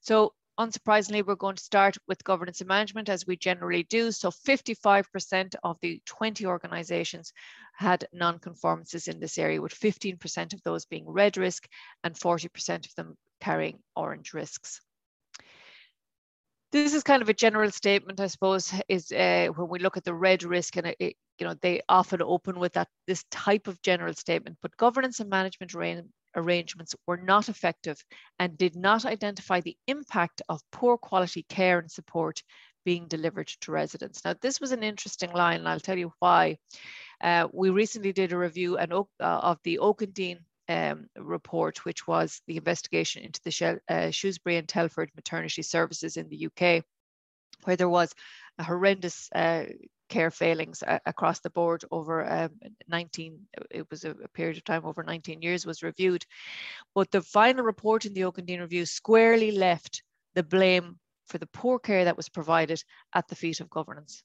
So 0.00 0.34
unsurprisingly, 0.58 1.24
we're 1.24 1.34
going 1.34 1.56
to 1.56 1.62
start 1.62 1.96
with 2.06 2.24
governance 2.24 2.60
and 2.60 2.68
management 2.68 3.08
as 3.08 3.26
we 3.26 3.36
generally 3.36 3.82
do. 3.84 4.12
So 4.12 4.30
55% 4.30 5.54
of 5.62 5.78
the 5.80 6.00
20 6.06 6.46
organizations 6.46 7.32
had 7.74 8.06
non-conformances 8.12 9.08
in 9.08 9.20
this 9.20 9.38
area, 9.38 9.60
with 9.60 9.74
15% 9.74 10.54
of 10.54 10.62
those 10.62 10.86
being 10.86 11.08
red 11.08 11.36
risk 11.36 11.66
and 12.02 12.14
40% 12.14 12.86
of 12.86 12.94
them 12.94 13.16
carrying 13.40 13.78
orange 13.96 14.32
risks. 14.32 14.80
This 16.72 16.94
is 16.94 17.04
kind 17.04 17.22
of 17.22 17.28
a 17.28 17.34
general 17.34 17.70
statement, 17.70 18.18
I 18.18 18.26
suppose, 18.26 18.72
is 18.88 19.12
uh, 19.12 19.48
when 19.54 19.68
we 19.68 19.78
look 19.78 19.96
at 19.96 20.04
the 20.04 20.14
red 20.14 20.42
risk 20.42 20.76
and 20.76 20.94
it, 20.98 21.16
you 21.38 21.46
know, 21.46 21.54
they 21.62 21.82
often 21.88 22.20
open 22.20 22.58
with 22.58 22.72
that 22.72 22.88
this 23.06 23.24
type 23.30 23.68
of 23.68 23.80
general 23.82 24.14
statement, 24.14 24.58
but 24.60 24.76
governance 24.76 25.20
and 25.20 25.30
management 25.30 25.74
arrangements 26.36 26.94
were 27.06 27.16
not 27.16 27.48
effective 27.48 28.02
and 28.38 28.58
did 28.58 28.76
not 28.76 29.04
identify 29.04 29.60
the 29.60 29.76
impact 29.86 30.42
of 30.48 30.60
poor 30.70 30.96
quality 30.96 31.44
care 31.48 31.78
and 31.78 31.90
support 31.90 32.42
being 32.84 33.08
delivered 33.08 33.48
to 33.48 33.72
residents. 33.72 34.24
Now, 34.24 34.34
this 34.40 34.60
was 34.60 34.72
an 34.72 34.82
interesting 34.82 35.32
line, 35.32 35.60
and 35.60 35.68
I'll 35.68 35.80
tell 35.80 35.98
you 35.98 36.12
why. 36.18 36.58
Uh, 37.20 37.48
we 37.52 37.70
recently 37.70 38.12
did 38.12 38.32
a 38.32 38.38
review 38.38 38.76
and, 38.76 38.92
uh, 38.92 39.04
of 39.20 39.58
the 39.64 39.78
Ockenden 39.80 40.40
um, 40.68 41.06
report, 41.16 41.84
which 41.84 42.06
was 42.06 42.42
the 42.46 42.56
investigation 42.56 43.22
into 43.22 43.40
the 43.44 43.80
uh, 43.88 44.10
Shrewsbury 44.10 44.56
and 44.56 44.68
Telford 44.68 45.10
maternity 45.14 45.62
services 45.62 46.16
in 46.16 46.28
the 46.28 46.46
UK, 46.46 46.84
where 47.64 47.76
there 47.76 47.88
was 47.88 48.12
a 48.58 48.64
horrendous 48.64 49.28
uh, 49.34 49.64
care 50.14 50.30
failings 50.30 50.80
uh, 50.84 51.00
across 51.06 51.40
the 51.40 51.50
board 51.50 51.84
over 51.90 52.24
um, 52.30 52.50
19, 52.86 53.36
it 53.72 53.90
was 53.90 54.04
a, 54.04 54.10
a, 54.10 54.28
period 54.28 54.56
of 54.56 54.62
time 54.62 54.84
over 54.84 55.02
19 55.02 55.42
years 55.42 55.66
was 55.66 55.82
reviewed. 55.82 56.24
But 56.94 57.10
the 57.10 57.20
final 57.20 57.64
report 57.64 58.04
in 58.04 58.14
the 58.14 58.30
Dean 58.46 58.60
review 58.60 58.86
squarely 58.86 59.50
left 59.50 60.04
the 60.34 60.44
blame 60.44 61.00
for 61.26 61.38
the 61.38 61.48
poor 61.48 61.80
care 61.80 62.04
that 62.04 62.16
was 62.16 62.28
provided 62.28 62.80
at 63.12 63.26
the 63.26 63.34
feet 63.34 63.58
of 63.58 63.68
governance. 63.68 64.22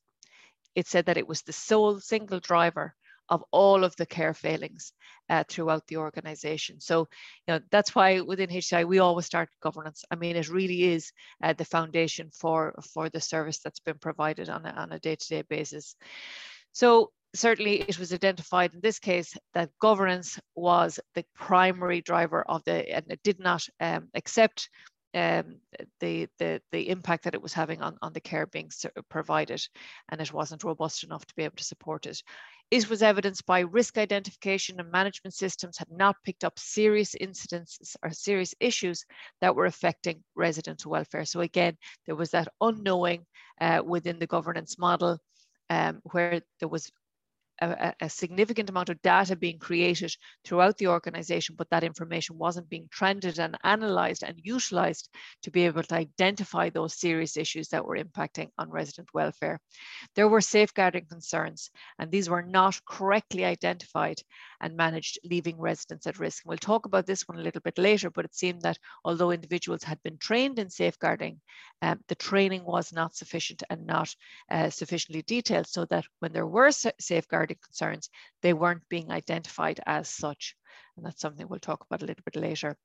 It 0.76 0.86
said 0.86 1.08
that 1.08 1.18
it 1.18 1.28
was 1.28 1.42
the 1.42 1.54
sole 1.54 2.00
single 2.00 2.40
driver 2.40 2.94
of 3.30 3.44
all 3.52 3.84
of 3.84 3.96
the 3.96 4.06
care 4.06 4.34
failings 4.34 4.94
uh, 5.30 5.44
throughout 5.48 5.86
the 5.88 5.98
organization. 5.98 6.80
So, 6.80 7.08
you 7.48 7.54
know, 7.54 7.60
that's 7.72 7.94
why 7.96 8.22
within 8.22 8.50
HCI 8.50 8.88
we 8.88 9.00
always 9.00 9.26
start 9.26 9.50
governance. 9.62 10.04
I 10.12 10.16
mean, 10.16 10.36
it 10.36 10.50
really 10.50 10.84
is 10.84 11.12
uh, 11.44 11.54
the 11.54 11.66
foundation 11.66 12.30
for, 12.34 12.74
for 12.94 13.10
the 13.10 13.22
service 13.22 13.60
that's 13.60 13.80
been 13.80 14.00
provided 14.00 14.50
on 14.50 14.66
a, 14.66 14.70
on 14.72 14.92
a 14.92 15.00
day-to-day 15.00 15.44
basis. 15.50 15.96
So 16.72 17.12
certainly 17.36 17.82
it 17.82 18.00
was 18.00 18.14
identified 18.14 18.74
in 18.74 18.82
this 18.82 19.00
case 19.00 19.36
that 19.54 19.70
governance 19.80 20.40
was 20.56 21.00
the 21.16 21.26
primary 21.36 22.02
driver 22.02 22.44
of 22.48 22.64
the, 22.64 22.90
and 22.90 23.06
it 23.10 23.20
did 23.24 23.40
not 23.40 23.66
um, 23.80 24.10
accept 24.16 24.70
um, 25.16 25.58
the, 26.00 26.28
the, 26.38 26.62
the 26.72 26.90
impact 26.90 27.24
that 27.24 27.34
it 27.34 27.42
was 27.42 27.54
having 27.54 27.82
on, 27.82 27.98
on 28.02 28.14
the 28.14 28.20
care 28.20 28.46
being 28.46 28.70
provided 29.10 29.62
and 30.10 30.22
it 30.22 30.32
wasn't 30.32 30.64
robust 30.64 31.04
enough 31.04 31.26
to 31.26 31.36
be 31.36 31.44
able 31.44 31.56
to 31.56 31.64
support 31.64 32.06
it. 32.06 32.22
It 32.72 32.88
was 32.90 33.02
evidenced 33.02 33.46
by 33.48 33.62
risk 33.62 33.98
identification 33.98 34.80
and 34.80 34.92
management 34.92 35.34
systems 35.34 35.78
had 35.78 35.90
not 35.90 36.16
picked 36.24 36.44
up 36.44 36.60
serious 36.60 37.16
incidents 37.16 37.96
or 38.04 38.12
serious 38.12 38.54
issues 38.60 39.06
that 39.42 39.56
were 39.56 39.66
affecting 39.66 40.24
resident 40.36 40.86
welfare. 40.86 41.26
So 41.26 41.42
again, 41.42 41.78
there 42.06 42.16
was 42.16 42.30
that 42.32 42.48
unknowing 42.62 43.26
uh, 43.60 43.82
within 43.84 44.20
the 44.20 44.28
governance 44.28 44.78
model 44.78 45.18
um, 45.72 46.00
where 46.04 46.42
there 46.60 46.70
was 46.70 46.92
a, 47.62 47.94
a, 48.02 48.10
significant 48.10 48.70
amount 48.70 48.90
of 48.90 49.02
data 49.02 49.36
being 49.36 49.60
created 49.60 50.16
throughout 50.46 50.78
the 50.78 50.88
organization, 50.88 51.56
but 51.58 51.70
that 51.70 51.84
information 51.84 52.38
wasn't 52.38 52.70
being 52.70 52.88
trended 52.92 53.40
and 53.40 53.58
analyzed 53.64 54.24
and 54.24 54.40
utilized 54.44 55.10
to 55.44 55.52
be 55.52 55.66
able 55.66 55.84
to 55.84 55.96
identify 55.96 56.70
those 56.70 57.00
serious 57.00 57.38
issues 57.38 57.70
that 57.70 57.86
were 57.86 57.98
impacting 57.98 58.50
on 58.58 58.70
resident 58.70 59.10
welfare. 59.14 59.60
There 60.16 60.28
were 60.28 60.42
safeguarding 60.42 61.06
concerns, 61.06 61.70
and 61.98 62.12
these 62.12 62.30
were 62.30 62.44
not 62.44 62.80
correctly 62.86 63.46
identified 63.46 64.22
and 64.62 64.76
managed, 64.76 65.20
leaving 65.24 65.58
residents 65.60 66.08
at 66.08 66.20
risk. 66.20 66.44
And 66.44 66.50
we'll 66.50 66.58
talk 66.58 66.86
about 66.86 67.06
this 67.06 67.28
one 67.28 67.40
a 67.40 67.42
little 67.42 67.62
bit 67.62 67.78
later, 67.78 68.10
but 68.10 68.26
it 68.26 68.36
seemed 68.36 68.62
that 68.64 68.78
although 69.04 69.32
individuals 69.32 69.84
had 69.84 70.02
been 70.04 70.18
trained 70.18 70.60
in 70.60 70.70
safeguarding, 70.70 71.40
um, 71.82 72.00
the 72.08 72.16
training 72.16 72.64
was 72.66 72.92
not 72.92 73.16
sufficient 73.16 73.64
and 73.70 73.86
not 73.86 74.14
uh, 74.52 74.70
sufficiently 74.70 75.22
detailed 75.22 75.68
so 75.68 75.86
that 75.86 76.06
when 76.20 76.34
there 76.34 76.48
were 76.48 76.72
safeguarding 76.72 77.58
concerns, 77.64 78.10
they 78.42 78.54
weren't 78.54 78.88
being 78.90 79.12
identified 79.12 79.80
as 79.86 80.10
such. 80.10 80.56
And 81.00 81.06
that's 81.06 81.22
something 81.22 81.48
we'll 81.48 81.60
talk 81.60 81.86
about 81.86 82.04
a 82.04 82.06
little 82.06 82.24
bit 82.26 82.36
later. 82.36 82.76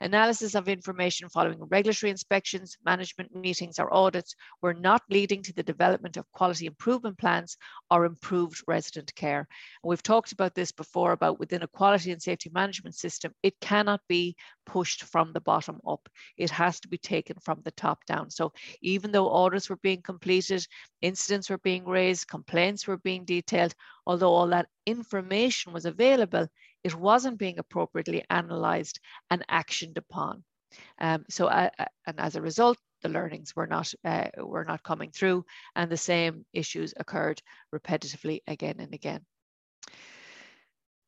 Analysis 0.00 0.54
of 0.54 0.68
information 0.68 1.28
following 1.28 1.58
regulatory 1.64 2.10
inspections, 2.10 2.76
management 2.84 3.34
meetings 3.34 3.80
or 3.80 3.92
audits 3.92 4.36
were 4.62 4.74
not 4.74 5.02
leading 5.10 5.42
to 5.42 5.52
the 5.52 5.64
development 5.64 6.16
of 6.16 6.30
quality 6.30 6.66
improvement 6.66 7.18
plans 7.18 7.56
or 7.90 8.04
improved 8.04 8.62
resident 8.68 9.12
care. 9.16 9.38
And 9.38 9.88
we've 9.88 10.04
talked 10.04 10.30
about 10.30 10.54
this 10.54 10.70
before 10.70 11.10
about 11.10 11.40
within 11.40 11.64
a 11.64 11.66
quality 11.66 12.12
and 12.12 12.22
safety 12.22 12.48
management 12.54 12.94
system, 12.94 13.32
it 13.42 13.58
cannot 13.60 14.00
be 14.08 14.36
pushed 14.66 15.02
from 15.02 15.32
the 15.32 15.40
bottom 15.40 15.80
up. 15.84 16.08
It 16.36 16.50
has 16.50 16.78
to 16.78 16.88
be 16.88 16.98
taken 16.98 17.38
from 17.40 17.60
the 17.64 17.72
top 17.72 18.06
down. 18.06 18.30
So 18.30 18.52
even 18.82 19.10
though 19.10 19.30
audits 19.30 19.68
were 19.68 19.80
being 19.82 20.00
completed, 20.00 20.64
incidents 21.02 21.50
were 21.50 21.58
being 21.58 21.84
raised, 21.84 22.28
complaints 22.28 22.86
were 22.86 22.98
being 22.98 23.24
detailed, 23.24 23.74
although 24.06 24.32
all 24.32 24.46
that 24.46 24.68
information 24.86 25.72
was 25.72 25.86
available, 25.86 26.46
it 26.84 26.94
wasn't 26.94 27.38
being 27.38 27.58
appropriately 27.58 28.24
analysed 28.30 29.00
and 29.30 29.44
actioned 29.50 29.96
upon. 29.96 30.44
Um, 31.00 31.24
so, 31.28 31.46
uh, 31.46 31.70
uh, 31.78 31.84
and 32.06 32.20
as 32.20 32.36
a 32.36 32.42
result, 32.42 32.78
the 33.02 33.08
learnings 33.08 33.54
were 33.56 33.66
not 33.66 33.92
uh, 34.04 34.28
were 34.38 34.64
not 34.64 34.82
coming 34.82 35.10
through, 35.10 35.44
and 35.76 35.90
the 35.90 35.96
same 35.96 36.44
issues 36.52 36.94
occurred 36.96 37.42
repetitively 37.74 38.40
again 38.46 38.76
and 38.78 38.94
again. 38.94 39.24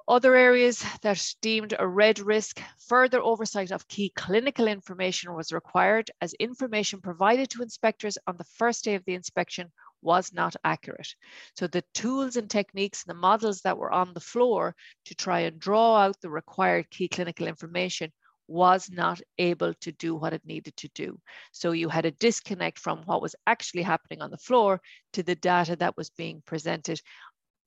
Other 0.09 0.37
areas 0.37 0.85
that 1.02 1.35
deemed 1.42 1.75
a 1.76 1.87
red 1.87 2.21
risk, 2.21 2.62
further 2.78 3.21
oversight 3.21 3.73
of 3.73 3.88
key 3.88 4.12
clinical 4.14 4.68
information 4.68 5.35
was 5.35 5.50
required 5.50 6.12
as 6.21 6.33
information 6.35 7.00
provided 7.00 7.50
to 7.50 7.62
inspectors 7.62 8.16
on 8.28 8.37
the 8.37 8.45
first 8.45 8.85
day 8.85 8.95
of 8.95 9.04
the 9.04 9.14
inspection 9.14 9.73
was 10.06 10.32
not 10.32 10.54
accurate. 10.64 11.14
So 11.58 11.66
the 11.66 11.84
tools 11.92 12.36
and 12.36 12.48
techniques 12.48 13.02
and 13.02 13.10
the 13.10 13.20
models 13.20 13.60
that 13.62 13.76
were 13.76 13.92
on 13.92 14.14
the 14.14 14.28
floor 14.32 14.75
to 15.06 15.14
try 15.14 15.40
and 15.40 15.58
draw 15.58 15.96
out 15.96 16.20
the 16.20 16.30
required 16.30 16.88
key 16.90 17.08
clinical 17.08 17.48
information 17.48 18.12
was 18.48 18.88
not 18.88 19.20
able 19.38 19.75
to 19.75 19.90
do 19.92 20.14
what 20.14 20.32
it 20.32 20.44
needed 20.44 20.76
to 20.76 20.88
do. 20.94 21.18
So 21.50 21.72
you 21.72 21.88
had 21.88 22.06
a 22.06 22.12
disconnect 22.26 22.78
from 22.78 22.98
what 23.06 23.20
was 23.20 23.34
actually 23.46 23.82
happening 23.82 24.22
on 24.22 24.30
the 24.30 24.44
floor 24.48 24.80
to 25.14 25.22
the 25.25 25.34
data 25.34 25.75
that 25.76 25.96
was 25.96 26.10
being 26.10 26.42
presented 26.46 27.00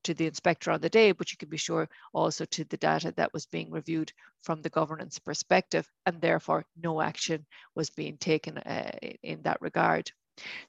to 0.04 0.14
the 0.14 0.26
inspector 0.26 0.72
on 0.72 0.82
the 0.82 0.90
day, 0.90 1.12
but 1.12 1.32
you 1.32 1.38
can 1.38 1.50
be 1.50 1.58
sure 1.58 1.90
also 2.14 2.46
to 2.46 2.64
the 2.66 2.78
data 2.78 3.14
that 3.18 3.34
was 3.34 3.46
being 3.46 3.70
reviewed 3.70 4.14
from 4.44 4.62
the 4.62 4.70
governance 4.70 5.20
perspective, 5.20 5.86
and 6.06 6.22
therefore 6.22 6.66
no 6.82 7.02
action 7.02 7.46
was 7.76 7.90
being 7.90 8.18
taken 8.18 8.58
uh, 8.60 8.92
in 9.24 9.42
that 9.42 9.62
regard. 9.62 10.10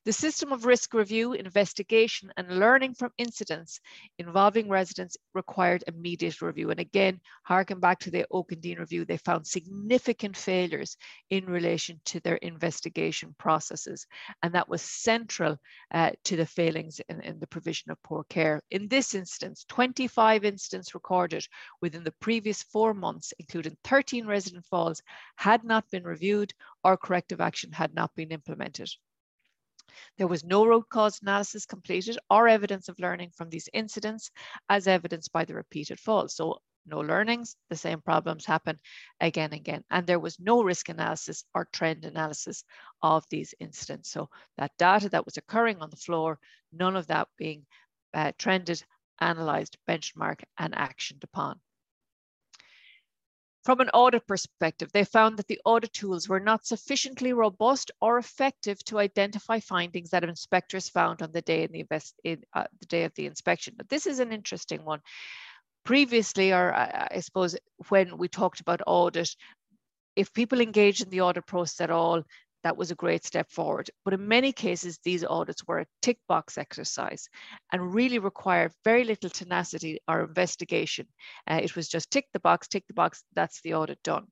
The 0.04 0.12
system 0.12 0.52
of 0.52 0.64
risk 0.64 0.94
review, 0.94 1.32
investigation 1.34 2.32
and 2.36 2.58
learning 2.58 2.94
from 2.94 3.12
incidents 3.18 3.80
involving 4.18 4.68
residents 4.68 5.16
required 5.34 5.84
immediate 5.86 6.40
review. 6.42 6.70
And 6.70 6.80
again, 6.80 7.20
harken 7.44 7.80
back 7.80 7.98
to 8.00 8.10
the 8.10 8.26
Dean 8.60 8.78
review, 8.78 9.04
they 9.04 9.16
found 9.18 9.46
significant 9.46 10.36
failures 10.36 10.96
in 11.30 11.44
relation 11.46 12.00
to 12.06 12.20
their 12.20 12.36
investigation 12.36 13.34
processes. 13.38 14.06
And 14.42 14.54
that 14.54 14.68
was 14.68 14.82
central 14.82 15.56
uh, 15.92 16.10
to 16.24 16.36
the 16.36 16.46
failings 16.46 17.00
in, 17.08 17.20
in 17.20 17.38
the 17.38 17.46
provision 17.46 17.90
of 17.90 18.02
poor 18.02 18.24
care. 18.24 18.62
In 18.70 18.88
this 18.88 19.14
instance, 19.14 19.64
25 19.68 20.44
incidents 20.44 20.94
recorded 20.94 21.46
within 21.80 22.04
the 22.04 22.14
previous 22.20 22.62
four 22.62 22.94
months, 22.94 23.32
including 23.38 23.76
13 23.84 24.26
resident 24.26 24.64
falls, 24.66 25.02
had 25.36 25.64
not 25.64 25.88
been 25.90 26.04
reviewed 26.04 26.52
or 26.84 26.96
corrective 26.96 27.40
action 27.40 27.72
had 27.72 27.94
not 27.94 28.14
been 28.14 28.32
implemented. 28.32 28.90
There 30.18 30.26
was 30.26 30.44
no 30.44 30.64
root 30.64 30.88
cause 30.88 31.20
analysis 31.22 31.66
completed 31.66 32.18
or 32.28 32.48
evidence 32.48 32.88
of 32.88 32.98
learning 32.98 33.30
from 33.36 33.50
these 33.50 33.68
incidents 33.72 34.30
as 34.68 34.86
evidenced 34.86 35.32
by 35.32 35.44
the 35.44 35.54
repeated 35.54 35.98
falls. 35.98 36.34
So 36.34 36.60
no 36.86 37.00
learnings, 37.00 37.56
the 37.68 37.76
same 37.76 38.00
problems 38.00 38.44
happen 38.46 38.78
again 39.20 39.52
and 39.52 39.60
again. 39.60 39.84
And 39.90 40.06
there 40.06 40.18
was 40.18 40.40
no 40.40 40.62
risk 40.62 40.88
analysis 40.88 41.44
or 41.54 41.68
trend 41.72 42.04
analysis 42.04 42.64
of 43.02 43.24
these 43.30 43.54
incidents. 43.60 44.10
So 44.10 44.30
that 44.56 44.72
data 44.78 45.08
that 45.10 45.24
was 45.24 45.36
occurring 45.36 45.78
on 45.80 45.90
the 45.90 45.96
floor, 45.96 46.38
none 46.72 46.96
of 46.96 47.06
that 47.08 47.28
being 47.36 47.66
uh, 48.14 48.32
trended, 48.38 48.82
analyzed, 49.20 49.76
benchmarked, 49.88 50.44
and 50.58 50.74
actioned 50.74 51.22
upon. 51.22 51.60
From 53.64 53.80
an 53.80 53.90
audit 53.90 54.26
perspective, 54.26 54.90
they 54.92 55.04
found 55.04 55.36
that 55.36 55.46
the 55.46 55.60
audit 55.66 55.92
tools 55.92 56.28
were 56.28 56.40
not 56.40 56.64
sufficiently 56.64 57.34
robust 57.34 57.90
or 58.00 58.16
effective 58.16 58.82
to 58.84 58.98
identify 58.98 59.60
findings 59.60 60.10
that 60.10 60.24
inspectors 60.24 60.88
found 60.88 61.20
on 61.20 61.30
the 61.32 61.42
day, 61.42 61.64
in 61.64 61.72
the, 61.72 61.80
invest, 61.80 62.14
in, 62.24 62.42
uh, 62.54 62.64
the 62.80 62.86
day 62.86 63.04
of 63.04 63.14
the 63.14 63.26
inspection. 63.26 63.74
But 63.76 63.90
this 63.90 64.06
is 64.06 64.18
an 64.18 64.32
interesting 64.32 64.84
one. 64.84 65.00
Previously, 65.84 66.52
or 66.52 66.74
I, 66.74 67.08
I 67.12 67.20
suppose 67.20 67.54
when 67.88 68.16
we 68.16 68.28
talked 68.28 68.60
about 68.60 68.80
audit, 68.86 69.36
if 70.16 70.32
people 70.32 70.60
engage 70.60 71.02
in 71.02 71.10
the 71.10 71.20
audit 71.20 71.46
process 71.46 71.82
at 71.82 71.90
all, 71.90 72.22
that 72.62 72.76
was 72.76 72.90
a 72.90 72.96
great 72.96 73.24
step 73.24 73.50
forward. 73.50 73.90
But 74.04 74.14
in 74.14 74.28
many 74.28 74.52
cases, 74.52 74.98
these 75.02 75.24
audits 75.24 75.66
were 75.66 75.80
a 75.80 75.86
tick 76.02 76.18
box 76.28 76.58
exercise 76.58 77.28
and 77.72 77.94
really 77.94 78.18
required 78.18 78.72
very 78.84 79.04
little 79.04 79.30
tenacity 79.30 79.98
or 80.08 80.22
investigation. 80.22 81.06
Uh, 81.48 81.60
it 81.62 81.74
was 81.76 81.88
just 81.88 82.10
tick 82.10 82.26
the 82.32 82.40
box, 82.40 82.68
tick 82.68 82.86
the 82.86 82.94
box, 82.94 83.22
that's 83.34 83.60
the 83.62 83.74
audit 83.74 84.02
done. 84.02 84.26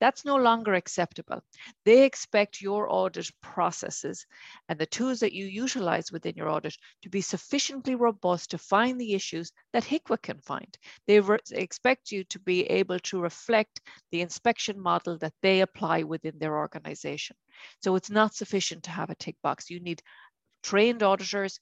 That's 0.00 0.24
no 0.24 0.36
longer 0.36 0.74
acceptable. 0.74 1.42
They 1.84 2.04
expect 2.04 2.60
your 2.60 2.92
audit 2.92 3.30
processes 3.40 4.26
and 4.68 4.78
the 4.78 4.86
tools 4.86 5.20
that 5.20 5.32
you 5.32 5.46
utilize 5.46 6.10
within 6.10 6.34
your 6.34 6.48
audit 6.48 6.76
to 7.02 7.08
be 7.08 7.20
sufficiently 7.20 7.94
robust 7.94 8.50
to 8.50 8.58
find 8.58 9.00
the 9.00 9.14
issues 9.14 9.52
that 9.72 9.84
HIQA 9.84 10.22
can 10.22 10.40
find. 10.40 10.76
They 11.06 11.22
expect 11.52 12.10
you 12.10 12.24
to 12.24 12.40
be 12.40 12.64
able 12.64 12.98
to 12.98 13.20
reflect 13.20 13.80
the 14.10 14.22
inspection 14.22 14.80
model 14.80 15.18
that 15.18 15.34
they 15.40 15.60
apply 15.60 16.02
within 16.02 16.38
their 16.38 16.56
organization. 16.56 17.36
So 17.80 17.96
it's 17.96 18.10
not 18.10 18.34
sufficient 18.34 18.84
to 18.84 18.90
have 18.90 19.10
a 19.10 19.14
tick 19.14 19.36
box. 19.42 19.70
You 19.70 19.80
need 19.80 20.02
trained 20.62 21.02
auditors 21.02 21.60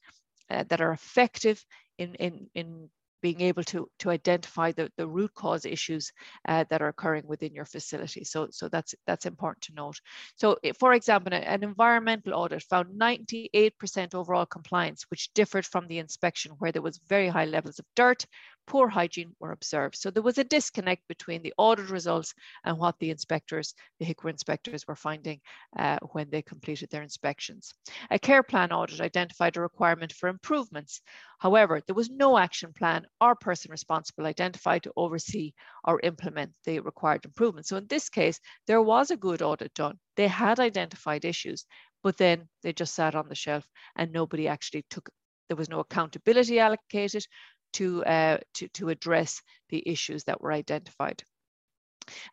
uh, 0.50 0.64
that 0.68 0.80
are 0.80 0.92
effective 0.92 1.64
in, 1.98 2.14
in, 2.14 2.50
in 2.54 2.90
being 3.20 3.40
able 3.40 3.64
to, 3.64 3.88
to 3.98 4.10
identify 4.10 4.72
the, 4.72 4.90
the 4.96 5.06
root 5.06 5.34
cause 5.34 5.64
issues 5.64 6.12
uh, 6.46 6.64
that 6.70 6.82
are 6.82 6.88
occurring 6.88 7.24
within 7.26 7.52
your 7.52 7.64
facility. 7.64 8.24
So, 8.24 8.48
so 8.50 8.68
that's, 8.68 8.94
that's 9.06 9.26
important 9.26 9.62
to 9.64 9.74
note. 9.74 9.96
So 10.36 10.56
for 10.78 10.92
example, 10.92 11.34
an 11.34 11.62
environmental 11.62 12.34
audit 12.34 12.62
found 12.62 13.00
98% 13.00 14.14
overall 14.14 14.46
compliance, 14.46 15.04
which 15.10 15.32
differed 15.34 15.66
from 15.66 15.88
the 15.88 15.98
inspection 15.98 16.52
where 16.58 16.72
there 16.72 16.82
was 16.82 17.00
very 17.08 17.28
high 17.28 17.46
levels 17.46 17.78
of 17.78 17.86
dirt, 17.96 18.24
poor 18.68 18.86
hygiene 18.86 19.34
were 19.40 19.52
observed. 19.52 19.96
So 19.96 20.10
there 20.10 20.22
was 20.22 20.36
a 20.36 20.44
disconnect 20.44 21.08
between 21.08 21.42
the 21.42 21.54
audit 21.56 21.88
results 21.88 22.34
and 22.64 22.78
what 22.78 22.98
the 22.98 23.10
inspectors, 23.10 23.74
the 23.98 24.04
HIQA 24.04 24.28
inspectors 24.28 24.86
were 24.86 24.94
finding 24.94 25.40
uh, 25.78 25.98
when 26.12 26.28
they 26.28 26.42
completed 26.42 26.90
their 26.90 27.02
inspections. 27.02 27.72
A 28.10 28.18
care 28.18 28.42
plan 28.42 28.70
audit 28.70 29.00
identified 29.00 29.56
a 29.56 29.62
requirement 29.62 30.12
for 30.12 30.28
improvements. 30.28 31.00
However, 31.38 31.80
there 31.86 31.94
was 31.94 32.10
no 32.10 32.36
action 32.36 32.74
plan 32.74 33.06
or 33.22 33.34
person 33.34 33.70
responsible 33.70 34.26
identified 34.26 34.82
to 34.82 34.92
oversee 34.96 35.54
or 35.84 36.00
implement 36.00 36.52
the 36.64 36.80
required 36.80 37.24
improvements. 37.24 37.70
So 37.70 37.78
in 37.78 37.86
this 37.86 38.10
case, 38.10 38.38
there 38.66 38.82
was 38.82 39.10
a 39.10 39.16
good 39.16 39.40
audit 39.40 39.72
done. 39.72 39.98
They 40.16 40.28
had 40.28 40.60
identified 40.60 41.24
issues, 41.24 41.64
but 42.02 42.18
then 42.18 42.48
they 42.62 42.74
just 42.74 42.94
sat 42.94 43.14
on 43.14 43.30
the 43.30 43.34
shelf 43.34 43.66
and 43.96 44.12
nobody 44.12 44.46
actually 44.46 44.84
took 44.90 45.08
there 45.48 45.56
was 45.56 45.70
no 45.70 45.80
accountability 45.80 46.58
allocated, 46.58 47.26
to, 47.74 48.04
uh, 48.04 48.38
to, 48.54 48.68
to 48.68 48.88
address 48.88 49.42
the 49.68 49.82
issues 49.86 50.24
that 50.24 50.40
were 50.40 50.52
identified. 50.52 51.22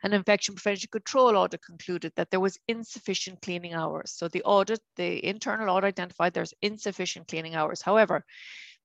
An 0.04 0.13
infection 0.13 0.56
prevention 0.56 0.89
control 0.92 1.36
audit 1.36 1.62
concluded 1.62 2.13
that 2.15 2.30
there 2.32 2.39
was 2.39 2.58
insufficient 2.68 3.42
cleaning 3.42 3.74
hours. 3.74 4.13
So 4.13 4.27
the 4.27 4.44
audit, 4.44 4.80
the 4.96 5.25
internal 5.25 5.70
audit 5.70 5.89
identified 5.89 6.34
there's 6.34 6.54
insufficient 6.62 7.27
cleaning 7.27 7.56
hours. 7.56 7.82
However, 7.82 8.24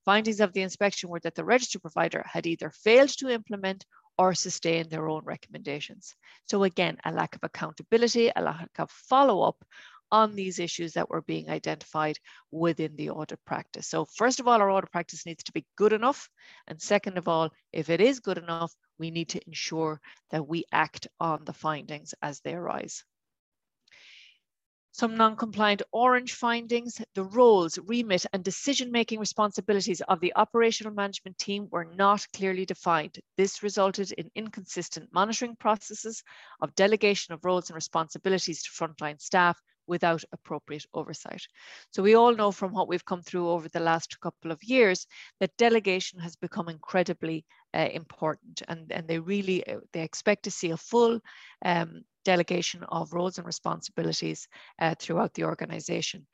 findings 0.03 0.41
of 0.41 0.51
the 0.51 0.61
inspection 0.61 1.09
were 1.09 1.21
that 1.21 1.35
the 1.35 1.45
registered 1.45 1.81
provider 1.81 2.25
had 2.25 2.45
either 2.45 2.71
failed 2.71 3.09
to 3.19 3.29
implement 3.29 3.85
or 4.17 4.33
sustain 4.33 4.89
their 4.89 5.07
own 5.07 5.23
recommendations. 5.23 6.13
So 6.45 6.63
again, 6.63 6.97
a 7.05 7.11
lack 7.11 7.35
of 7.35 7.43
accountability, 7.43 8.29
a 8.35 8.41
lack 8.41 8.69
of 8.77 8.91
follow-up 8.91 9.63
on 10.11 10.35
these 10.35 10.59
issues 10.59 10.93
that 10.93 11.09
were 11.09 11.21
being 11.21 11.49
identified 11.49 12.17
within 12.51 12.95
the 12.95 13.09
audit 13.09 13.39
practice. 13.45 13.87
So 13.87 14.05
first 14.05 14.39
of 14.39 14.47
all, 14.47 14.61
our 14.61 14.69
audit 14.69 14.91
practice 14.91 15.25
needs 15.25 15.43
to 15.45 15.51
be 15.51 15.65
good 15.77 15.93
enough. 15.93 16.29
And 16.67 16.81
second 16.81 17.17
of 17.17 17.27
all, 17.27 17.51
if 17.71 17.89
it 17.89 18.01
is 18.01 18.19
good 18.19 18.37
enough, 18.37 18.73
we 18.99 19.11
need 19.11 19.29
to 19.29 19.41
ensure 19.47 20.01
that 20.31 20.47
we 20.47 20.65
act 20.71 21.07
on 21.19 21.45
the 21.45 21.53
findings 21.53 22.13
as 22.21 22.39
they 22.41 22.53
arise. 22.53 23.03
Some 24.93 25.15
non-compliant 25.15 25.83
orange 25.93 26.33
findings, 26.33 27.01
the 27.15 27.23
roles, 27.23 27.79
remit 27.79 28.25
and 28.33 28.43
decision-making 28.43 29.19
responsibilities 29.19 30.01
of 30.01 30.19
the 30.19 30.33
operational 30.35 30.93
management 30.93 31.37
team 31.37 31.69
were 31.71 31.85
not 31.85 32.27
clearly 32.35 32.65
defined. 32.65 33.17
This 33.37 33.63
resulted 33.63 34.11
in 34.11 34.29
inconsistent 34.35 35.07
monitoring 35.13 35.55
processes 35.55 36.23
of 36.59 36.75
delegation 36.75 37.33
of 37.33 37.45
roles 37.45 37.69
and 37.69 37.75
responsibilities 37.75 38.63
to 38.63 38.69
frontline 38.69 39.21
staff 39.21 39.57
without 39.87 40.23
appropriate 40.31 40.85
oversight. 40.93 41.41
So 41.91 42.03
we 42.03 42.15
all 42.15 42.35
know 42.35 42.51
from 42.51 42.73
what 42.73 42.87
we've 42.87 43.05
come 43.05 43.21
through 43.21 43.49
over 43.49 43.67
the 43.69 43.79
last 43.79 44.19
couple 44.19 44.51
of 44.51 44.63
years 44.63 45.07
that 45.39 45.57
delegation 45.57 46.19
has 46.19 46.35
become 46.35 46.69
incredibly 46.69 47.45
uh, 47.73 47.89
important 47.91 48.61
and, 48.67 48.91
and 48.91 49.07
they 49.07 49.19
really, 49.19 49.65
uh, 49.67 49.79
they 49.93 50.03
expect 50.03 50.43
to 50.43 50.51
see 50.51 50.71
a 50.71 50.77
full 50.77 51.19
um, 51.63 52.01
delegation 52.25 52.83
of 52.83 53.13
roles 53.13 53.37
and 53.37 53.47
responsibilities 53.47 54.47
uh, 54.79 54.95
throughout 54.99 55.33
the 55.33 55.43
organization. 55.43 56.27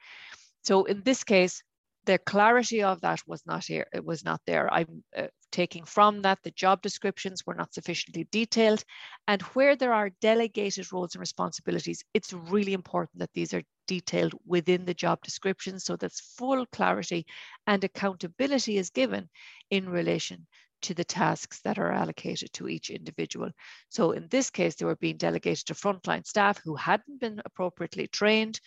So 0.64 0.84
in 0.86 1.02
this 1.04 1.24
case, 1.24 1.64
the 2.08 2.18
clarity 2.18 2.82
of 2.82 3.02
that 3.02 3.22
was 3.28 3.46
not 3.46 3.66
here 3.66 3.86
it 3.94 4.04
was 4.04 4.24
not 4.24 4.42
there 4.48 4.74
i'm 4.74 5.04
uh, 5.16 5.28
taking 5.52 5.84
from 5.84 6.22
that 6.22 6.40
the 6.44 6.52
job 6.52 6.82
descriptions 6.82 7.46
were 7.46 7.54
not 7.54 7.74
sufficiently 7.74 8.28
detailed 8.32 8.84
and 9.28 9.42
where 9.54 9.76
there 9.76 9.94
are 9.94 10.10
delegated 10.22 10.92
roles 10.92 11.14
and 11.14 11.20
responsibilities 11.20 12.04
it's 12.14 12.34
really 12.34 12.74
important 12.74 13.20
that 13.20 13.34
these 13.34 13.54
are 13.54 13.62
detailed 13.88 14.34
within 14.46 14.86
the 14.86 14.94
job 14.94 15.22
description 15.22 15.80
so 15.80 15.96
that 15.98 16.14
full 16.14 16.66
clarity 16.68 17.26
and 17.68 17.84
accountability 17.84 18.78
is 18.78 18.90
given 18.90 19.30
in 19.70 19.88
relation 19.90 20.48
to 20.82 20.94
the 20.94 21.04
tasks 21.04 21.60
that 21.62 21.80
are 21.80 21.92
allocated 21.92 22.54
to 22.54 22.68
each 22.68 22.90
individual. 22.90 23.50
So 23.90 24.12
in 24.12 24.28
this 24.30 24.50
case, 24.50 24.76
they 24.76 24.86
were 24.86 24.96
being 24.96 25.18
delegated 25.18 25.66
to 25.68 25.74
frontline 25.74 26.26
staff 26.26 26.62
who 26.64 26.76
hadn't 26.76 27.20
been 27.20 27.42
appropriately 27.46 28.08
trained. 28.08 28.60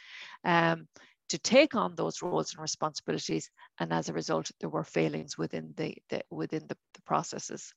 Um, 0.44 0.88
to 1.30 1.38
take 1.38 1.74
on 1.74 1.94
those 1.94 2.22
roles 2.22 2.52
and 2.52 2.60
responsibilities. 2.60 3.50
And 3.78 3.92
as 3.92 4.08
a 4.08 4.12
result, 4.12 4.50
there 4.60 4.68
were 4.68 4.84
failings 4.84 5.38
within 5.38 5.72
the, 5.76 5.96
the 6.08 6.22
within 6.30 6.66
the, 6.68 6.76
the 6.94 7.02
processes. 7.02 7.72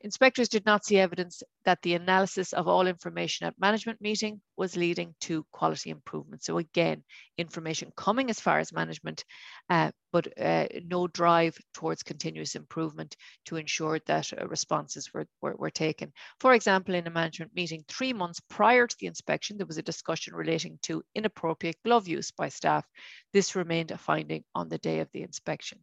Inspectors 0.00 0.48
did 0.48 0.64
not 0.66 0.84
see 0.84 0.98
evidence 0.98 1.42
that 1.64 1.82
the 1.82 1.94
analysis 1.94 2.52
of 2.52 2.68
all 2.68 2.86
information 2.86 3.46
at 3.46 3.58
management 3.58 4.00
meeting 4.00 4.40
was 4.56 4.76
leading 4.76 5.14
to 5.20 5.44
quality 5.52 5.90
improvement. 5.90 6.44
So 6.44 6.58
again, 6.58 7.02
information 7.38 7.92
coming 7.96 8.30
as 8.30 8.40
far 8.40 8.58
as 8.58 8.72
management, 8.72 9.24
uh, 9.68 9.90
but 10.12 10.28
uh, 10.40 10.66
no 10.84 11.06
drive 11.06 11.58
towards 11.74 12.02
continuous 12.02 12.54
improvement 12.54 13.16
to 13.46 13.56
ensure 13.56 13.98
that 14.06 14.32
uh, 14.32 14.46
responses 14.46 15.12
were, 15.12 15.26
were, 15.42 15.56
were, 15.56 15.70
taken. 15.70 16.12
For 16.40 16.54
example, 16.54 16.94
in 16.94 17.06
a 17.06 17.10
management 17.10 17.54
meeting 17.54 17.84
three 17.88 18.12
months 18.12 18.40
prior 18.48 18.86
to 18.86 18.96
the 18.98 19.06
inspection, 19.06 19.56
there 19.56 19.66
was 19.66 19.78
a 19.78 19.82
discussion 19.82 20.34
relating 20.34 20.78
to 20.82 21.02
inappropriate 21.14 21.76
glove 21.84 22.08
use 22.08 22.30
by 22.30 22.48
staff. 22.48 22.86
This 23.32 23.56
remained 23.56 23.90
a 23.90 23.98
finding 23.98 24.44
on 24.54 24.68
the 24.68 24.78
day 24.78 25.00
of 25.00 25.08
the 25.12 25.22
inspection. 25.22 25.78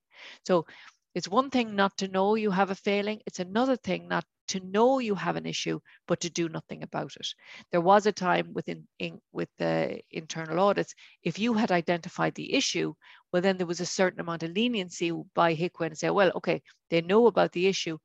So 0.45 0.65
it's 1.13 1.27
one 1.27 1.49
thing 1.49 1.75
not 1.75 1.97
to 1.97 2.07
know 2.07 2.35
you 2.35 2.51
have 2.51 2.69
a 2.71 2.75
failing. 2.75 3.21
It's 3.25 3.39
another 3.39 3.75
thing 3.75 4.07
not 4.07 4.25
to 4.49 4.59
know 4.59 4.99
you 4.99 5.15
have 5.15 5.35
an 5.35 5.45
issue, 5.45 5.79
but 6.07 6.19
to 6.21 6.29
do 6.29 6.49
nothing 6.49 6.83
about 6.83 7.15
it. 7.15 7.27
There 7.71 7.81
was 7.81 8.05
a 8.05 8.11
time 8.11 8.53
within 8.53 8.87
in, 8.99 9.21
with 9.31 9.49
the 9.57 10.01
internal 10.11 10.59
audits, 10.59 10.93
if 11.23 11.39
you 11.39 11.53
had 11.53 11.71
identified 11.71 12.35
the 12.35 12.53
issue, 12.53 12.93
well, 13.31 13.41
then 13.41 13.57
there 13.57 13.67
was 13.67 13.79
a 13.79 13.85
certain 13.85 14.19
amount 14.19 14.43
of 14.43 14.51
leniency 14.51 15.11
by 15.33 15.55
HIQA 15.55 15.85
and 15.87 15.97
say, 15.97 16.09
well, 16.09 16.31
okay, 16.35 16.61
they 16.89 17.01
know 17.01 17.27
about 17.27 17.51
the 17.53 17.67
issue 17.67 17.97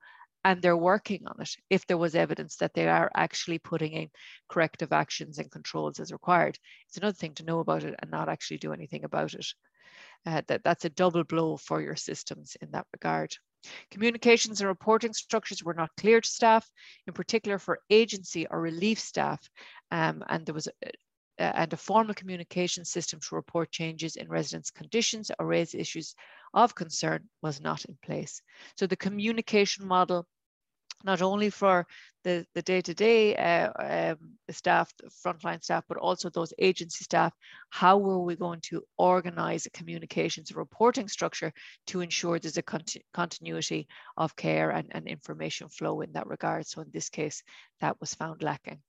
and 0.44 0.62
they're 0.62 0.76
working 0.76 1.26
on 1.26 1.40
it 1.40 1.50
if 1.68 1.86
there 1.86 1.98
was 1.98 2.14
evidence 2.14 2.56
that 2.56 2.72
they 2.74 2.88
are 2.88 3.10
actually 3.14 3.58
putting 3.58 3.92
in 3.92 4.08
corrective 4.48 4.92
actions 4.92 5.38
and 5.38 5.50
controls 5.50 5.98
as 6.00 6.12
required. 6.12 6.58
It's 6.86 6.96
another 6.96 7.14
thing 7.16 7.34
to 7.34 7.44
know 7.44 7.60
about 7.60 7.84
it 7.84 7.94
and 7.98 8.10
not 8.10 8.28
actually 8.28 8.58
do 8.58 8.72
anything 8.72 9.04
about 9.04 9.34
it 9.34 9.46
uh, 10.26 10.42
that, 10.48 10.62
that's 10.64 10.84
a 10.84 10.90
double 10.90 11.24
blow 11.24 11.56
for 11.56 11.80
your 11.80 11.96
systems 11.96 12.56
in 12.60 12.70
that 12.72 12.86
regard. 12.92 13.30
Communications 13.90 14.60
and 14.60 14.68
reporting 14.68 15.12
structures 15.12 15.64
were 15.64 15.74
not 15.74 15.90
clear 15.96 16.20
to 16.20 16.28
staff, 16.28 16.68
in 17.06 17.12
particular 17.12 17.58
for 17.58 17.80
agency 17.90 18.46
or 18.46 18.60
relief 18.60 18.98
staff, 18.98 19.40
um, 19.90 20.22
and 20.28 20.46
there 20.46 20.54
was 20.54 20.68
a, 20.68 20.92
and 21.38 21.72
a 21.72 21.76
formal 21.76 22.14
communication 22.14 22.84
system 22.84 23.20
to 23.20 23.34
report 23.34 23.70
changes 23.70 24.16
in 24.16 24.28
residents' 24.28 24.70
conditions 24.70 25.30
or 25.38 25.46
raise 25.46 25.74
issues 25.74 26.14
of 26.54 26.74
concern 26.74 27.28
was 27.42 27.60
not 27.60 27.84
in 27.84 27.96
place. 28.02 28.42
So 28.76 28.86
the 28.86 28.96
communication 28.96 29.86
model 29.86 30.26
not 31.04 31.22
only 31.22 31.50
for 31.50 31.86
the, 32.24 32.44
the 32.54 32.62
day-to-day 32.62 33.36
uh, 33.36 34.12
um, 34.12 34.32
staff, 34.50 34.92
frontline 35.24 35.62
staff, 35.62 35.84
but 35.88 35.98
also 35.98 36.28
those 36.28 36.52
agency 36.58 37.04
staff, 37.04 37.32
how 37.70 37.96
were 37.98 38.18
we 38.18 38.36
going 38.36 38.60
to 38.60 38.82
organize 38.96 39.66
a 39.66 39.70
communications 39.70 40.54
reporting 40.54 41.08
structure 41.08 41.52
to 41.86 42.00
ensure 42.00 42.38
there's 42.38 42.56
a 42.56 42.62
conti 42.62 43.02
continuity 43.14 43.86
of 44.16 44.34
care 44.36 44.70
and, 44.70 44.88
and 44.90 45.06
information 45.06 45.68
flow 45.68 46.00
in 46.00 46.12
that 46.12 46.26
regard. 46.26 46.66
So 46.66 46.82
in 46.82 46.90
this 46.92 47.08
case, 47.08 47.42
that 47.80 48.00
was 48.00 48.14
found 48.14 48.42
lacking. 48.42 48.80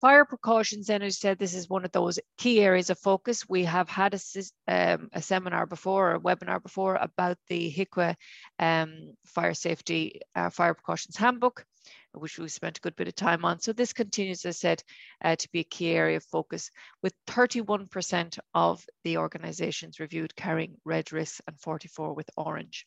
Fire 0.00 0.26
precautions, 0.26 0.88
then, 0.88 1.02
as 1.02 1.18
said, 1.18 1.38
this 1.38 1.54
is 1.54 1.70
one 1.70 1.86
of 1.86 1.92
those 1.92 2.18
key 2.36 2.60
areas 2.60 2.90
of 2.90 2.98
focus. 2.98 3.48
We 3.48 3.64
have 3.64 3.88
had 3.88 4.14
a, 4.14 4.20
um, 4.68 5.08
a 5.14 5.22
seminar 5.22 5.64
before, 5.64 6.14
a 6.14 6.20
webinar 6.20 6.62
before 6.62 6.96
about 6.96 7.38
the 7.48 7.72
HIQA 7.72 8.14
um, 8.58 9.14
Fire 9.24 9.54
Safety 9.54 10.20
uh, 10.34 10.50
Fire 10.50 10.74
Precautions 10.74 11.16
Handbook, 11.16 11.64
which 12.12 12.38
we 12.38 12.48
spent 12.48 12.76
a 12.76 12.80
good 12.82 12.94
bit 12.94 13.08
of 13.08 13.14
time 13.14 13.44
on. 13.46 13.58
So 13.60 13.72
this 13.72 13.94
continues, 13.94 14.44
as 14.44 14.56
I 14.56 14.58
said, 14.58 14.82
uh, 15.24 15.36
to 15.36 15.48
be 15.50 15.60
a 15.60 15.64
key 15.64 15.88
area 15.88 16.18
of 16.18 16.24
focus, 16.24 16.70
with 17.02 17.14
31% 17.28 18.38
of 18.52 18.84
the 19.02 19.16
organizations 19.16 19.98
reviewed 19.98 20.36
carrying 20.36 20.76
red 20.84 21.10
risks 21.10 21.40
and 21.46 21.58
44 21.58 22.12
with 22.12 22.28
orange. 22.36 22.86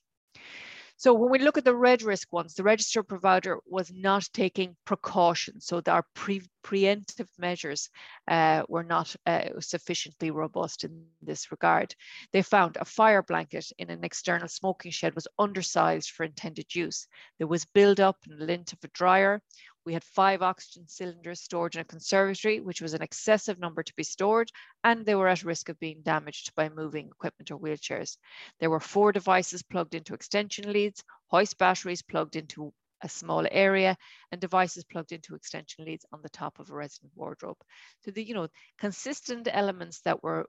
So 0.99 1.13
when 1.13 1.31
we 1.31 1.39
look 1.39 1.57
at 1.57 1.63
the 1.63 1.73
red 1.73 2.01
risk 2.01 2.27
ones, 2.33 2.55
the 2.55 2.63
registered 2.63 3.07
provider 3.07 3.59
was 3.65 3.89
not 3.89 4.27
taking 4.33 4.75
precautions. 4.83 5.65
So 5.65 5.81
our 5.87 6.03
pre 6.13 6.41
preemptive 6.61 7.29
measures 7.37 7.89
uh, 8.27 8.63
were 8.67 8.83
not 8.83 9.15
uh, 9.25 9.61
sufficiently 9.61 10.29
robust 10.29 10.83
in 10.83 11.05
this 11.21 11.51
regard. 11.51 11.95
They 12.33 12.41
found 12.41 12.75
a 12.75 12.83
fire 12.83 13.23
blanket 13.23 13.71
in 13.77 13.89
an 13.89 14.03
external 14.03 14.49
smoking 14.49 14.91
shed 14.91 15.15
was 15.15 15.27
undersized 15.39 16.09
for 16.11 16.25
intended 16.25 16.75
use. 16.75 17.07
There 17.37 17.47
was 17.47 17.63
build-up 17.63 18.17
in 18.29 18.37
the 18.37 18.45
lint 18.45 18.73
of 18.73 18.79
a 18.83 18.89
dryer. 18.89 19.41
We 19.89 19.93
had 19.95 20.05
five 20.05 20.43
oxygen 20.43 20.87
cylinders 20.87 21.41
stored 21.41 21.75
in 21.75 21.81
a 21.81 21.85
conservatory, 21.85 22.61
which 22.61 22.81
was 22.81 22.93
an 22.93 23.01
excessive 23.01 23.59
number 23.59 23.83
to 23.83 23.93
be 23.95 24.03
stored, 24.03 24.51
and 24.83 25.05
they 25.05 25.15
were 25.15 25.27
at 25.27 25.43
risk 25.43 25.69
of 25.69 25.79
being 25.79 26.03
damaged 26.03 26.55
by 26.55 26.69
moving 26.69 27.07
equipment 27.07 27.51
or 27.51 27.57
wheelchairs. 27.59 28.17
There 28.59 28.69
were 28.69 28.79
four 28.79 29.11
devices 29.11 29.63
plugged 29.63 29.95
into 29.95 30.13
extension 30.13 30.71
leads, 30.71 31.03
hoist 31.27 31.57
batteries 31.57 32.03
plugged 32.03 32.35
into 32.35 32.73
a 33.01 33.09
small 33.09 33.45
area 33.51 33.97
and 34.31 34.39
devices 34.41 34.83
plugged 34.85 35.11
into 35.11 35.35
extension 35.35 35.85
leads 35.85 36.05
on 36.13 36.21
the 36.21 36.29
top 36.29 36.59
of 36.59 36.69
a 36.69 36.75
resident 36.75 37.11
wardrobe. 37.15 37.57
So 38.05 38.11
the 38.11 38.23
you 38.23 38.35
know 38.35 38.47
consistent 38.77 39.47
elements 39.51 40.01
that 40.01 40.21
were 40.23 40.47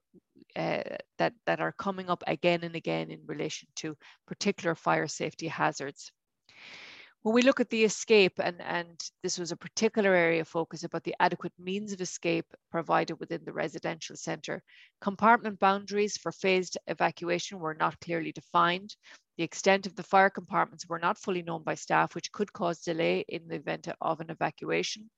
uh, 0.57 0.83
that 1.19 1.35
that 1.47 1.61
are 1.61 1.73
coming 1.73 2.11
up 2.11 2.23
again 2.27 2.65
and 2.65 2.77
again 2.77 3.11
in 3.11 3.27
relation 3.27 3.69
to 3.77 3.97
particular 4.27 4.75
fire 4.75 5.09
safety 5.09 5.49
hazards. 5.49 6.13
When 7.23 7.35
we 7.35 7.43
look 7.43 7.61
at 7.61 7.69
the 7.69 7.85
escape, 7.85 8.39
and, 8.39 8.63
and 8.63 8.99
this 9.23 9.37
was 9.37 9.53
a 9.53 9.57
particular 9.57 10.15
area 10.15 10.41
of 10.41 10.49
focus 10.49 10.85
about 10.85 11.05
the 11.05 11.15
adequate 11.21 11.53
means 11.59 11.93
of 11.93 12.01
escape 12.01 12.47
provided 12.71 13.21
within 13.21 13.45
the 13.45 13.53
residential 13.53 14.17
centre, 14.17 14.63
compartment 15.03 15.59
boundaries 15.59 16.17
for 16.17 16.33
phased 16.33 16.79
evacuation 16.87 17.59
were 17.59 17.75
not 17.75 18.01
clearly 18.01 18.33
defined. 18.33 18.97
The 19.37 19.45
extent 19.45 19.87
of 19.87 19.95
the 19.97 20.03
fire 20.03 20.31
compartments 20.31 20.87
were 20.89 20.99
not 20.99 21.19
fully 21.19 21.43
known 21.43 21.63
by 21.63 21.75
staff, 21.75 22.15
which 22.15 22.33
could 22.33 22.55
cause 22.55 22.81
delay 22.81 23.27
in 23.29 23.49
the 23.49 23.57
event 23.57 23.87
of 24.01 24.21
an 24.21 24.31
evacuation. 24.31 25.11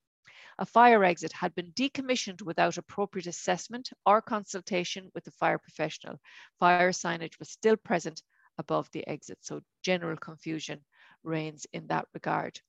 A 0.58 0.66
fire 0.66 1.04
exit 1.04 1.32
had 1.32 1.54
been 1.54 1.70
decommissioned 1.70 2.42
without 2.42 2.78
appropriate 2.78 3.28
assessment 3.28 3.90
or 4.04 4.20
consultation 4.20 5.08
with 5.14 5.22
the 5.22 5.30
fire 5.30 5.58
professional. 5.58 6.18
Fire 6.58 6.90
signage 6.90 7.38
was 7.38 7.50
still 7.52 7.76
present 7.76 8.22
above 8.58 8.90
the 8.90 9.06
exit, 9.06 9.38
so 9.40 9.62
general 9.84 10.16
confusion 10.16 10.84
reigns 11.24 11.66
in 11.72 11.86
that 11.88 12.06
regard. 12.14 12.60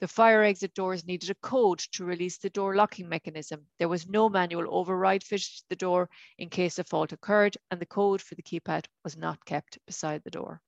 The 0.00 0.08
fire 0.08 0.42
exit 0.42 0.74
doors 0.74 1.06
needed 1.06 1.30
a 1.30 1.34
code 1.36 1.78
to 1.92 2.04
release 2.04 2.36
the 2.38 2.50
door 2.50 2.74
locking 2.76 3.08
mechanism. 3.08 3.66
There 3.78 3.88
was 3.88 4.06
no 4.06 4.28
manual 4.28 4.66
override 4.68 5.24
fitted 5.24 5.48
to 5.56 5.64
the 5.70 5.76
door 5.76 6.10
in 6.38 6.50
case 6.50 6.78
a 6.78 6.84
fault 6.84 7.12
occurred, 7.12 7.56
and 7.70 7.80
the 7.80 7.86
code 7.86 8.20
for 8.20 8.34
the 8.34 8.42
keypad 8.42 8.86
was 9.02 9.16
not 9.16 9.44
kept 9.44 9.78
beside 9.86 10.22
the 10.24 10.30
door. 10.30 10.60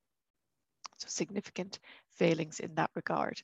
So 0.99 1.07
significant 1.07 1.79
failings 2.09 2.59
in 2.59 2.75
that 2.75 2.91
regard. 2.93 3.41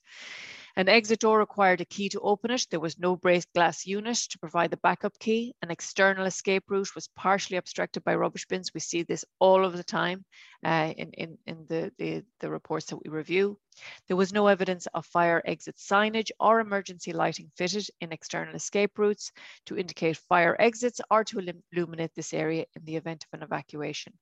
An 0.75 0.89
exit 0.89 1.21
door 1.21 1.39
required 1.39 1.79
a 1.79 1.85
key 1.85 2.09
to 2.09 2.19
open 2.19 2.51
it. 2.51 2.67
There 2.69 2.81
was 2.81 2.99
no 2.99 3.15
break 3.15 3.45
glass 3.53 3.85
unit 3.85 4.17
to 4.17 4.39
provide 4.39 4.71
the 4.71 4.77
backup 4.77 5.17
key. 5.19 5.55
An 5.61 5.71
external 5.71 6.25
escape 6.25 6.65
route 6.67 6.93
was 6.93 7.07
partially 7.15 7.55
obstructed 7.55 8.03
by 8.03 8.15
rubbish 8.15 8.45
bins. 8.45 8.73
We 8.73 8.81
see 8.81 9.03
this 9.03 9.23
all 9.39 9.63
of 9.63 9.77
the 9.77 9.85
time 9.85 10.25
uh, 10.65 10.93
in, 10.97 11.11
in, 11.11 11.37
in 11.47 11.65
the, 11.69 11.93
the, 11.97 12.25
the 12.41 12.49
reports 12.49 12.87
that 12.87 12.97
we 12.97 13.09
review. 13.09 13.57
There 14.07 14.17
was 14.17 14.33
no 14.33 14.47
evidence 14.47 14.85
of 14.93 15.05
fire 15.05 15.41
exit 15.45 15.77
signage 15.77 16.31
or 16.37 16.59
emergency 16.59 17.13
lighting 17.13 17.51
fitted 17.55 17.87
in 18.01 18.11
external 18.11 18.55
escape 18.55 18.99
routes 18.99 19.31
to 19.67 19.77
indicate 19.77 20.17
fire 20.17 20.57
exits 20.59 20.99
or 21.09 21.23
to 21.23 21.55
illuminate 21.71 22.13
this 22.15 22.33
area 22.33 22.65
in 22.75 22.83
the 22.83 22.97
event 22.97 23.25
of 23.25 23.39
an 23.39 23.43
evacuation. 23.43 24.13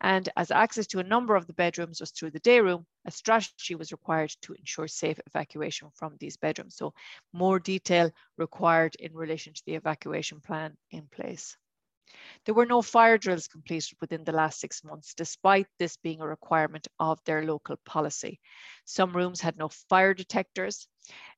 And 0.00 0.28
as 0.36 0.50
access 0.50 0.86
to 0.88 0.98
a 0.98 1.04
number 1.04 1.36
of 1.36 1.46
the 1.46 1.52
bedrooms 1.52 2.00
was 2.00 2.10
through 2.10 2.30
the 2.32 2.40
day 2.40 2.60
room, 2.60 2.86
a 3.06 3.10
strategy 3.10 3.74
was 3.74 3.92
required 3.92 4.34
to 4.42 4.54
ensure 4.54 4.88
safe 4.88 5.20
evacuation 5.26 5.90
from 5.94 6.16
these 6.18 6.36
bedrooms. 6.36 6.76
So 6.76 6.94
more 7.32 7.58
detail 7.58 8.10
required 8.36 8.96
in 8.96 9.14
relation 9.14 9.54
to 9.54 9.62
the 9.66 9.74
evacuation 9.74 10.40
plan 10.40 10.76
in 10.90 11.06
place. 11.08 11.56
There 12.44 12.54
were 12.54 12.66
no 12.66 12.82
fire 12.82 13.18
drills 13.18 13.48
completed 13.48 13.96
within 14.00 14.24
the 14.24 14.32
last 14.32 14.60
six 14.60 14.84
months, 14.84 15.14
despite 15.14 15.66
this 15.78 15.96
being 15.96 16.20
a 16.20 16.28
requirement 16.28 16.86
of 17.00 17.18
their 17.24 17.44
local 17.44 17.76
policy. 17.84 18.40
Some 18.84 19.16
rooms 19.16 19.40
had 19.40 19.56
no 19.56 19.68
fire 19.88 20.14
detectors. 20.14 20.86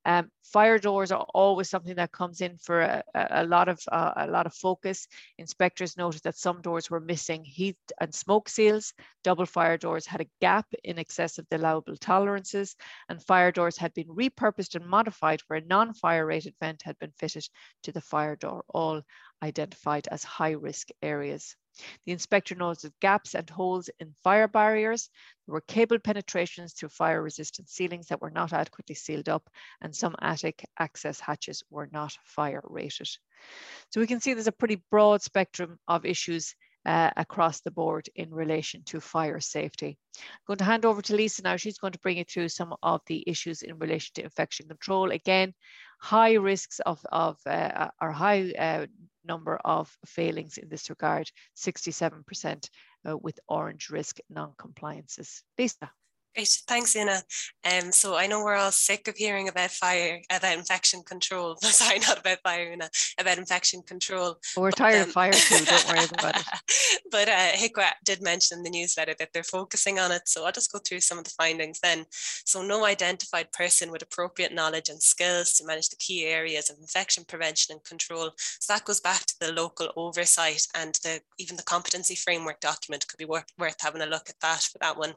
Um, 0.04 0.30
fire 0.44 0.78
doors 0.78 1.10
are 1.10 1.26
always 1.34 1.68
something 1.68 1.96
that 1.96 2.12
comes 2.12 2.40
in 2.40 2.58
for 2.58 2.80
a, 2.80 3.02
a 3.14 3.44
lot 3.44 3.68
of 3.68 3.80
uh, 3.90 4.12
a 4.16 4.26
lot 4.28 4.46
of 4.46 4.54
focus. 4.54 5.08
Inspectors 5.38 5.96
noted 5.96 6.22
that 6.22 6.36
some 6.36 6.62
doors 6.62 6.88
were 6.88 7.00
missing 7.00 7.44
heat 7.44 7.76
and 8.00 8.14
smoke 8.14 8.48
seals. 8.48 8.94
Double 9.24 9.46
fire 9.46 9.76
doors 9.76 10.06
had 10.06 10.20
a 10.20 10.30
gap 10.40 10.66
in 10.84 10.98
excess 10.98 11.38
of 11.38 11.46
the 11.50 11.56
allowable 11.56 11.96
tolerances, 11.96 12.76
and 13.08 13.22
fire 13.22 13.50
doors 13.50 13.76
had 13.76 13.92
been 13.94 14.08
repurposed 14.08 14.76
and 14.76 14.86
modified 14.86 15.40
where 15.46 15.58
a 15.58 15.66
non-fire 15.66 16.24
rated 16.24 16.54
vent 16.60 16.82
had 16.82 16.98
been 17.00 17.12
fitted 17.18 17.48
to 17.82 17.90
the 17.90 18.00
fire 18.00 18.36
door, 18.36 18.62
all 18.68 19.02
identified 19.42 20.06
as 20.12 20.22
high 20.22 20.52
risk 20.52 20.88
areas. 21.02 21.56
The 22.04 22.12
inspector 22.12 22.54
noted 22.54 22.92
gaps 23.00 23.34
and 23.34 23.48
holes 23.48 23.90
in 24.00 24.14
fire 24.22 24.48
barriers. 24.48 25.10
There 25.46 25.52
were 25.52 25.60
cable 25.62 25.98
penetrations 25.98 26.72
through 26.72 26.88
fire 26.90 27.22
resistant 27.22 27.68
ceilings 27.68 28.08
that 28.08 28.20
were 28.20 28.30
not 28.30 28.52
adequately 28.52 28.94
sealed 28.94 29.28
up 29.28 29.48
and 29.80 29.94
some 29.94 30.16
attic 30.20 30.64
access 30.78 31.20
hatches 31.20 31.62
were 31.70 31.88
not 31.92 32.16
fire 32.24 32.62
rated. 32.64 33.08
So 33.90 34.00
we 34.00 34.06
can 34.06 34.20
see 34.20 34.34
there's 34.34 34.46
a 34.46 34.52
pretty 34.52 34.82
broad 34.90 35.22
spectrum 35.22 35.78
of 35.86 36.04
issues 36.04 36.54
uh, 36.86 37.10
across 37.16 37.60
the 37.60 37.70
board 37.70 38.08
in 38.14 38.32
relation 38.32 38.82
to 38.84 39.00
fire 39.00 39.40
safety. 39.40 39.98
I'm 40.16 40.22
going 40.46 40.58
to 40.58 40.64
hand 40.64 40.84
over 40.84 41.02
to 41.02 41.16
Lisa 41.16 41.42
now. 41.42 41.56
She's 41.56 41.78
going 41.78 41.92
to 41.92 41.98
bring 41.98 42.18
you 42.18 42.24
through 42.24 42.48
some 42.48 42.74
of 42.82 43.00
the 43.06 43.24
issues 43.26 43.62
in 43.62 43.78
relation 43.78 44.12
to 44.14 44.22
infection 44.22 44.68
control. 44.68 45.10
Again, 45.10 45.52
high 45.98 46.34
risks 46.34 46.80
of, 46.80 47.04
of 47.10 47.38
uh, 47.46 47.88
or 48.00 48.10
high 48.10 48.52
uh, 48.52 48.86
number 49.24 49.56
of 49.64 49.94
failings 50.06 50.58
in 50.58 50.68
this 50.68 50.90
regard, 50.90 51.30
67% 51.56 52.68
uh, 53.08 53.16
with 53.16 53.38
orange 53.48 53.90
risk 53.90 54.18
non-compliances. 54.30 55.42
Lisa. 55.58 55.90
Great, 56.36 56.48
thanks, 56.68 56.94
Ina. 56.94 57.22
Um, 57.64 57.90
so 57.92 58.14
I 58.14 58.26
know 58.26 58.44
we're 58.44 58.56
all 58.56 58.70
sick 58.70 59.08
of 59.08 59.16
hearing 59.16 59.48
about 59.48 59.70
fire, 59.70 60.20
about 60.30 60.58
infection 60.58 61.02
control. 61.02 61.56
Sorry, 61.62 61.98
not 62.00 62.18
about 62.18 62.40
fire, 62.42 62.72
Ina, 62.72 62.90
about 63.18 63.38
infection 63.38 63.80
control. 63.80 64.36
Well, 64.54 64.64
we're 64.64 64.70
but, 64.70 64.76
tired 64.76 65.02
um, 65.02 65.08
of 65.08 65.12
fire 65.12 65.32
too, 65.32 65.64
don't 65.64 65.88
worry 65.88 66.04
about 66.18 66.38
it. 66.38 66.46
but 67.10 67.30
uh, 67.30 67.52
HIQA 67.52 67.86
did 68.04 68.20
mention 68.20 68.58
in 68.58 68.64
the 68.64 68.70
newsletter 68.70 69.14
that 69.18 69.30
they're 69.32 69.44
focusing 69.44 69.98
on 69.98 70.12
it. 70.12 70.28
So 70.28 70.44
I'll 70.44 70.52
just 70.52 70.70
go 70.70 70.78
through 70.78 71.00
some 71.00 71.16
of 71.16 71.24
the 71.24 71.30
findings 71.30 71.80
then. 71.80 72.04
So 72.10 72.60
no 72.60 72.84
identified 72.84 73.50
person 73.52 73.90
with 73.90 74.02
appropriate 74.02 74.52
knowledge 74.52 74.90
and 74.90 75.02
skills 75.02 75.54
to 75.54 75.64
manage 75.64 75.88
the 75.88 75.96
key 75.96 76.26
areas 76.26 76.68
of 76.68 76.76
infection 76.78 77.24
prevention 77.26 77.72
and 77.72 77.84
control. 77.84 78.32
So 78.36 78.74
that 78.74 78.84
goes 78.84 79.00
back 79.00 79.24
to 79.24 79.34
the 79.40 79.52
local 79.52 79.88
oversight 79.96 80.66
and 80.74 80.98
the 81.02 81.22
even 81.38 81.56
the 81.56 81.62
competency 81.62 82.14
framework 82.14 82.60
document 82.60 83.08
could 83.08 83.16
be 83.16 83.24
worth, 83.24 83.46
worth 83.58 83.76
having 83.80 84.02
a 84.02 84.06
look 84.06 84.28
at 84.28 84.40
that 84.42 84.60
for 84.60 84.76
that 84.80 84.98
one. 84.98 85.14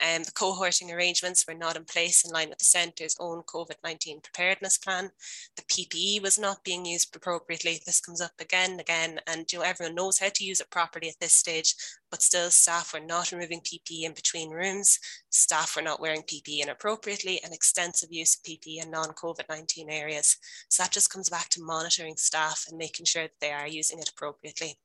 Um, 0.00 0.22
the 0.22 0.32
cohorting 0.32 0.92
arrangements 0.92 1.46
were 1.46 1.54
not 1.54 1.76
in 1.76 1.84
place 1.84 2.24
in 2.24 2.32
line 2.32 2.48
with 2.48 2.58
the 2.58 2.64
centre's 2.64 3.16
own 3.20 3.42
COVID-19 3.42 4.22
preparedness 4.22 4.78
plan. 4.78 5.10
The 5.56 5.62
PPE 5.62 6.22
was 6.22 6.38
not 6.38 6.64
being 6.64 6.84
used 6.84 7.14
appropriately. 7.14 7.80
This 7.84 8.00
comes 8.00 8.20
up 8.20 8.32
again 8.40 8.72
and 8.72 8.80
again, 8.80 9.20
and 9.26 9.50
you 9.52 9.58
know, 9.58 9.64
everyone 9.64 9.94
knows 9.94 10.18
how 10.18 10.28
to 10.34 10.44
use 10.44 10.60
it 10.60 10.70
properly 10.70 11.08
at 11.08 11.20
this 11.20 11.32
stage, 11.32 11.74
but 12.14 12.22
still 12.22 12.48
staff 12.48 12.94
were 12.94 13.00
not 13.00 13.32
removing 13.32 13.60
PPE 13.60 14.04
in 14.04 14.12
between 14.12 14.50
rooms. 14.50 15.00
Staff 15.30 15.74
were 15.74 15.82
not 15.82 15.98
wearing 15.98 16.22
PPE 16.22 16.62
inappropriately 16.62 17.40
and 17.42 17.52
extensive 17.52 18.12
use 18.12 18.36
of 18.36 18.44
PPE 18.44 18.84
in 18.84 18.90
non-COVID-19 18.92 19.86
areas. 19.88 20.36
So 20.68 20.84
that 20.84 20.92
just 20.92 21.10
comes 21.10 21.28
back 21.28 21.48
to 21.48 21.60
monitoring 21.60 22.14
staff 22.16 22.66
and 22.68 22.78
making 22.78 23.06
sure 23.06 23.24
that 23.24 23.40
they 23.40 23.50
are 23.50 23.66
using 23.66 23.98
it 23.98 24.08
appropriately. 24.08 24.78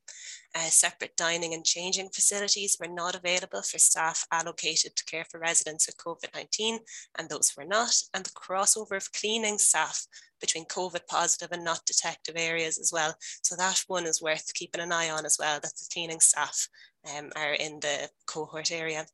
Uh, 0.56 0.62
separate 0.62 1.16
dining 1.16 1.54
and 1.54 1.64
changing 1.64 2.08
facilities 2.08 2.76
were 2.80 2.92
not 2.92 3.14
available 3.14 3.62
for 3.62 3.78
staff 3.78 4.26
allocated 4.32 4.96
to 4.96 5.04
care 5.04 5.24
for 5.30 5.38
residents 5.38 5.86
with 5.86 5.96
COVID-19 5.98 6.80
and 7.16 7.28
those 7.28 7.50
who 7.50 7.62
were 7.62 7.68
not. 7.68 7.94
And 8.12 8.24
the 8.24 8.30
crossover 8.30 8.96
of 8.96 9.12
cleaning 9.12 9.58
staff 9.58 10.04
between 10.40 10.64
COVID 10.64 11.06
positive 11.06 11.52
and 11.52 11.62
not 11.62 11.86
detective 11.86 12.34
areas 12.36 12.78
as 12.78 12.90
well. 12.92 13.14
So 13.42 13.54
that 13.56 13.84
one 13.86 14.06
is 14.06 14.20
worth 14.20 14.52
keeping 14.54 14.80
an 14.80 14.90
eye 14.90 15.10
on 15.10 15.24
as 15.24 15.36
well, 15.38 15.60
that 15.60 15.76
the 15.76 15.88
cleaning 15.92 16.20
staff 16.20 16.68
um, 17.16 17.30
are 17.36 17.54
in 17.54 17.80
the 17.80 18.08
cohort 18.26 18.70
area. 18.70 19.06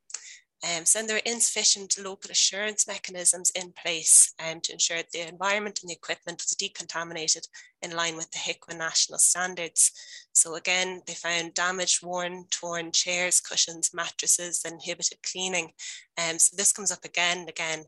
Um, 0.65 0.87
so 0.87 1.03
there 1.03 1.17
are 1.17 1.33
insufficient 1.33 1.97
local 1.99 2.31
assurance 2.31 2.89
mechanisms 2.89 3.53
in 3.55 3.73
place 3.73 4.35
um, 4.45 4.61
to 4.63 4.73
ensure 4.73 4.97
that 4.97 5.11
the 5.13 5.29
environment 5.29 5.81
and 5.83 5.91
the 5.91 5.95
equipment 5.95 6.43
was 6.43 6.57
decontaminated 6.57 7.47
in 7.83 7.95
line 7.95 8.17
with 8.17 8.31
the 8.31 8.39
HIQA 8.39 8.77
national 8.77 9.19
standards. 9.19 9.93
So 10.33 10.55
again, 10.55 11.03
they 11.07 11.13
found 11.13 11.55
damaged, 11.55 12.05
worn, 12.05 12.47
torn 12.51 12.91
chairs, 12.91 13.41
cushions, 13.41 13.93
mattresses, 13.93 14.63
inhibited 14.65 15.19
cleaning. 15.23 15.73
Um, 16.19 16.39
so 16.39 16.57
this 16.57 16.73
comes 16.73 16.91
up 16.91 17.05
again 17.05 17.41
and 17.41 17.49
again 17.49 17.85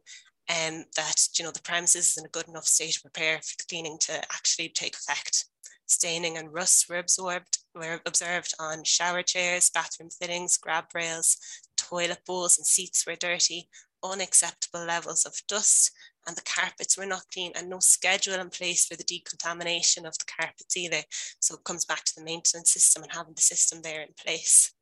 um, 0.51 0.85
that 0.97 1.29
you 1.39 1.45
know 1.45 1.51
the 1.51 1.63
premises 1.63 2.11
is 2.11 2.19
in 2.19 2.27
a 2.27 2.31
good 2.31 2.49
enough 2.49 2.65
state 2.65 2.93
to 2.93 3.03
prepare 3.03 3.39
for 3.39 3.55
the 3.59 3.65
cleaning 3.69 3.99
to 4.03 4.13
actually 4.33 4.69
take 4.69 4.95
effect. 4.95 5.47
Staining 5.87 6.37
and 6.37 6.53
rust 6.53 6.87
were 6.89 6.99
absorbed 6.99 7.58
were 7.75 8.01
observed 8.07 8.55
on 8.59 8.85
shower 8.85 9.23
chairs, 9.23 9.71
bathroom 9.71 10.11
fittings, 10.11 10.57
grab 10.57 10.87
rails, 10.95 11.37
toilet 11.77 12.21
bowls 12.27 12.59
and 12.59 12.67
seats 12.67 13.07
were 13.07 13.17
dirty, 13.17 13.69
unacceptable 14.03 14.85
levels 14.85 15.25
of 15.25 15.35
dust, 15.49 15.91
and 16.27 16.37
the 16.37 16.43
carpets 16.43 16.99
were 16.99 17.07
not 17.07 17.23
clean 17.33 17.53
and 17.57 17.69
no 17.69 17.79
schedule 17.81 18.35
in 18.35 18.51
place 18.51 18.85
for 18.87 18.97
the 18.97 19.05
decontamination 19.05 20.07
of 20.07 20.17
the 20.19 20.25
carpets 20.41 20.77
either. 20.77 21.03
So 21.41 21.55
it 21.55 21.65
comes 21.65 21.85
back 21.85 22.05
to 22.05 22.13
the 22.17 22.25
maintenance 22.25 22.73
system 22.73 23.03
and 23.03 23.13
having 23.13 23.35
the 23.35 23.43
system 23.43 23.81
there 23.83 24.03
in 24.03 24.13
place. 24.23 24.73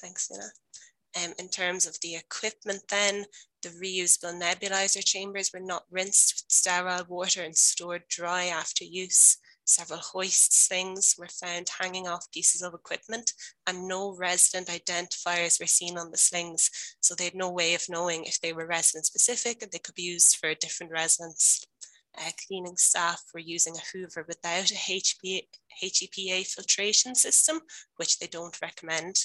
Thanks, 0.00 0.30
Nina. 0.30 0.50
Um, 1.24 1.34
in 1.38 1.48
terms 1.48 1.86
of 1.86 1.98
the 2.00 2.16
equipment 2.16 2.82
then, 2.88 3.26
The 3.62 3.68
reusable 3.70 4.40
nebulizer 4.40 5.04
chambers 5.04 5.50
were 5.52 5.60
not 5.60 5.84
rinsed 5.90 6.34
with 6.34 6.50
sterile 6.50 7.04
water 7.08 7.42
and 7.42 7.56
stored 7.56 8.04
dry 8.08 8.44
after 8.46 8.84
use. 8.84 9.36
Several 9.70 10.00
hoist 10.00 10.52
slings 10.52 11.14
were 11.16 11.28
found 11.28 11.68
hanging 11.68 12.08
off 12.08 12.28
pieces 12.32 12.60
of 12.60 12.74
equipment 12.74 13.32
and 13.68 13.86
no 13.86 14.16
resident 14.16 14.66
identifiers 14.66 15.60
were 15.60 15.66
seen 15.68 15.96
on 15.96 16.10
the 16.10 16.18
slings. 16.18 16.68
So 17.00 17.14
they 17.14 17.26
had 17.26 17.36
no 17.36 17.52
way 17.52 17.74
of 17.74 17.88
knowing 17.88 18.24
if 18.24 18.40
they 18.40 18.52
were 18.52 18.66
resident 18.66 19.06
specific 19.06 19.62
and 19.62 19.70
they 19.70 19.78
could 19.78 19.94
be 19.94 20.02
used 20.02 20.38
for 20.38 20.52
different 20.54 20.90
residents. 20.90 21.64
Uh, 22.18 22.32
cleaning 22.48 22.76
staff 22.76 23.22
were 23.32 23.38
using 23.38 23.76
a 23.76 23.96
hoover 23.96 24.24
without 24.26 24.72
a 24.72 24.74
HPA, 24.74 25.42
HEPA 25.80 26.46
filtration 26.48 27.14
system, 27.14 27.60
which 27.94 28.18
they 28.18 28.26
don't 28.26 28.60
recommend. 28.60 29.20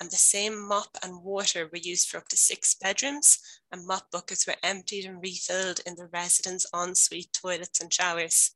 And 0.00 0.10
the 0.10 0.16
same 0.16 0.68
mop 0.68 0.98
and 1.02 1.22
water 1.22 1.66
were 1.72 1.78
used 1.78 2.10
for 2.10 2.18
up 2.18 2.28
to 2.28 2.36
six 2.36 2.74
bedrooms, 2.74 3.38
and 3.72 3.86
mop 3.86 4.10
buckets 4.10 4.46
were 4.46 4.56
emptied 4.62 5.06
and 5.06 5.22
refilled 5.22 5.80
in 5.86 5.94
the 5.96 6.10
residents' 6.12 6.66
ensuite 6.74 7.32
toilets 7.32 7.80
and 7.80 7.90
showers 7.90 8.54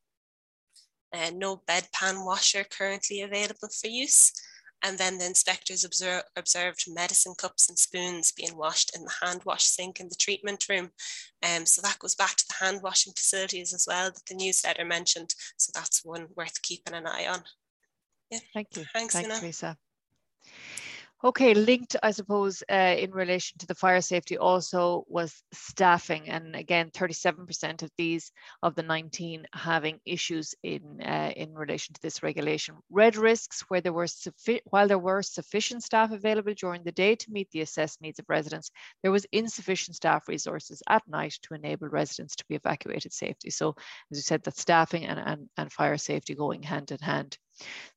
uh, 1.12 1.31
no 1.35 1.62
bedpan 1.68 2.25
washer 2.25 2.64
currently 2.64 3.22
available 3.22 3.68
for 3.81 3.88
use. 3.88 4.33
And 4.85 4.98
then 4.98 5.18
the 5.18 5.27
inspectors 5.27 5.85
observe, 5.85 6.25
observed 6.37 6.85
medicine 6.88 7.35
cups 7.38 7.68
and 7.68 7.79
spoons 7.79 8.33
being 8.33 8.57
washed 8.57 8.96
in 8.96 9.05
the 9.05 9.12
hand 9.22 9.42
wash 9.44 9.64
sink 9.64 10.01
in 10.01 10.09
the 10.09 10.16
treatment 10.18 10.66
room. 10.68 10.90
Um, 11.42 11.66
so 11.66 11.81
that 11.83 12.01
goes 12.01 12.16
back 12.16 12.35
to 12.37 12.44
the 12.48 12.64
hand 12.64 12.83
washing 12.83 13.12
facilities 13.12 13.72
as 13.72 13.85
well 13.87 14.11
that 14.11 14.27
the 14.29 14.35
newsletter 14.35 14.85
mentioned. 14.85 15.35
So 15.57 15.70
that's 15.72 16.05
one 16.05 16.27
worth 16.37 16.61
keeping 16.62 16.94
an 16.94 17.07
eye 17.07 17.29
on. 17.29 17.44
Yeah. 18.31 18.40
Thank 18.53 18.77
you. 18.77 18.85
Thanks, 18.92 19.14
Thanks 19.14 19.42
Lisa. 19.42 19.77
Okay, 21.24 21.54
linked, 21.54 21.94
I 22.02 22.11
suppose, 22.11 22.64
uh, 22.68 22.96
in 22.98 23.12
relation 23.12 23.56
to 23.58 23.66
the 23.66 23.76
fire 23.76 24.00
safety 24.00 24.38
also 24.38 25.04
was 25.06 25.40
staffing. 25.52 26.28
And 26.28 26.56
again, 26.56 26.90
37% 26.90 27.82
of 27.85 27.90
these 27.96 28.32
of 28.61 28.74
the 28.74 28.82
19 28.82 29.46
having 29.54 30.00
issues 30.04 30.56
in, 30.64 31.00
uh, 31.00 31.32
in 31.37 31.54
relation 31.54 31.94
to 31.94 32.02
this 32.02 32.24
regulation. 32.24 32.74
Red 32.90 33.14
risks 33.14 33.61
where 33.68 33.80
there 33.80 33.92
were 33.92 34.08
while 34.64 34.88
there 34.88 34.98
were 34.98 35.22
sufficient 35.22 35.85
staff 35.85 36.11
available 36.11 36.54
during 36.54 36.82
the 36.82 36.90
day 36.90 37.14
to 37.14 37.30
meet 37.30 37.48
the 37.52 37.61
assessed 37.61 38.00
needs 38.00 38.18
of 38.18 38.24
residents, 38.28 38.72
there 39.02 39.12
was 39.12 39.24
insufficient 39.30 39.94
staff 39.94 40.26
resources 40.26 40.82
at 40.88 41.06
night 41.06 41.38
to 41.42 41.54
enable 41.54 41.88
residents 41.88 42.35
to 42.35 42.44
be 42.48 42.56
evacuated 42.56 43.12
safely. 43.12 43.50
So 43.50 43.76
as 44.11 44.18
you 44.18 44.22
said, 44.22 44.42
that 44.42 44.58
staffing 44.58 45.04
and, 45.04 45.20
and, 45.20 45.48
and 45.56 45.72
fire 45.72 45.98
safety 45.98 46.35
going 46.35 46.64
hand 46.64 46.90
in 46.90 46.98
hand. 46.98 47.38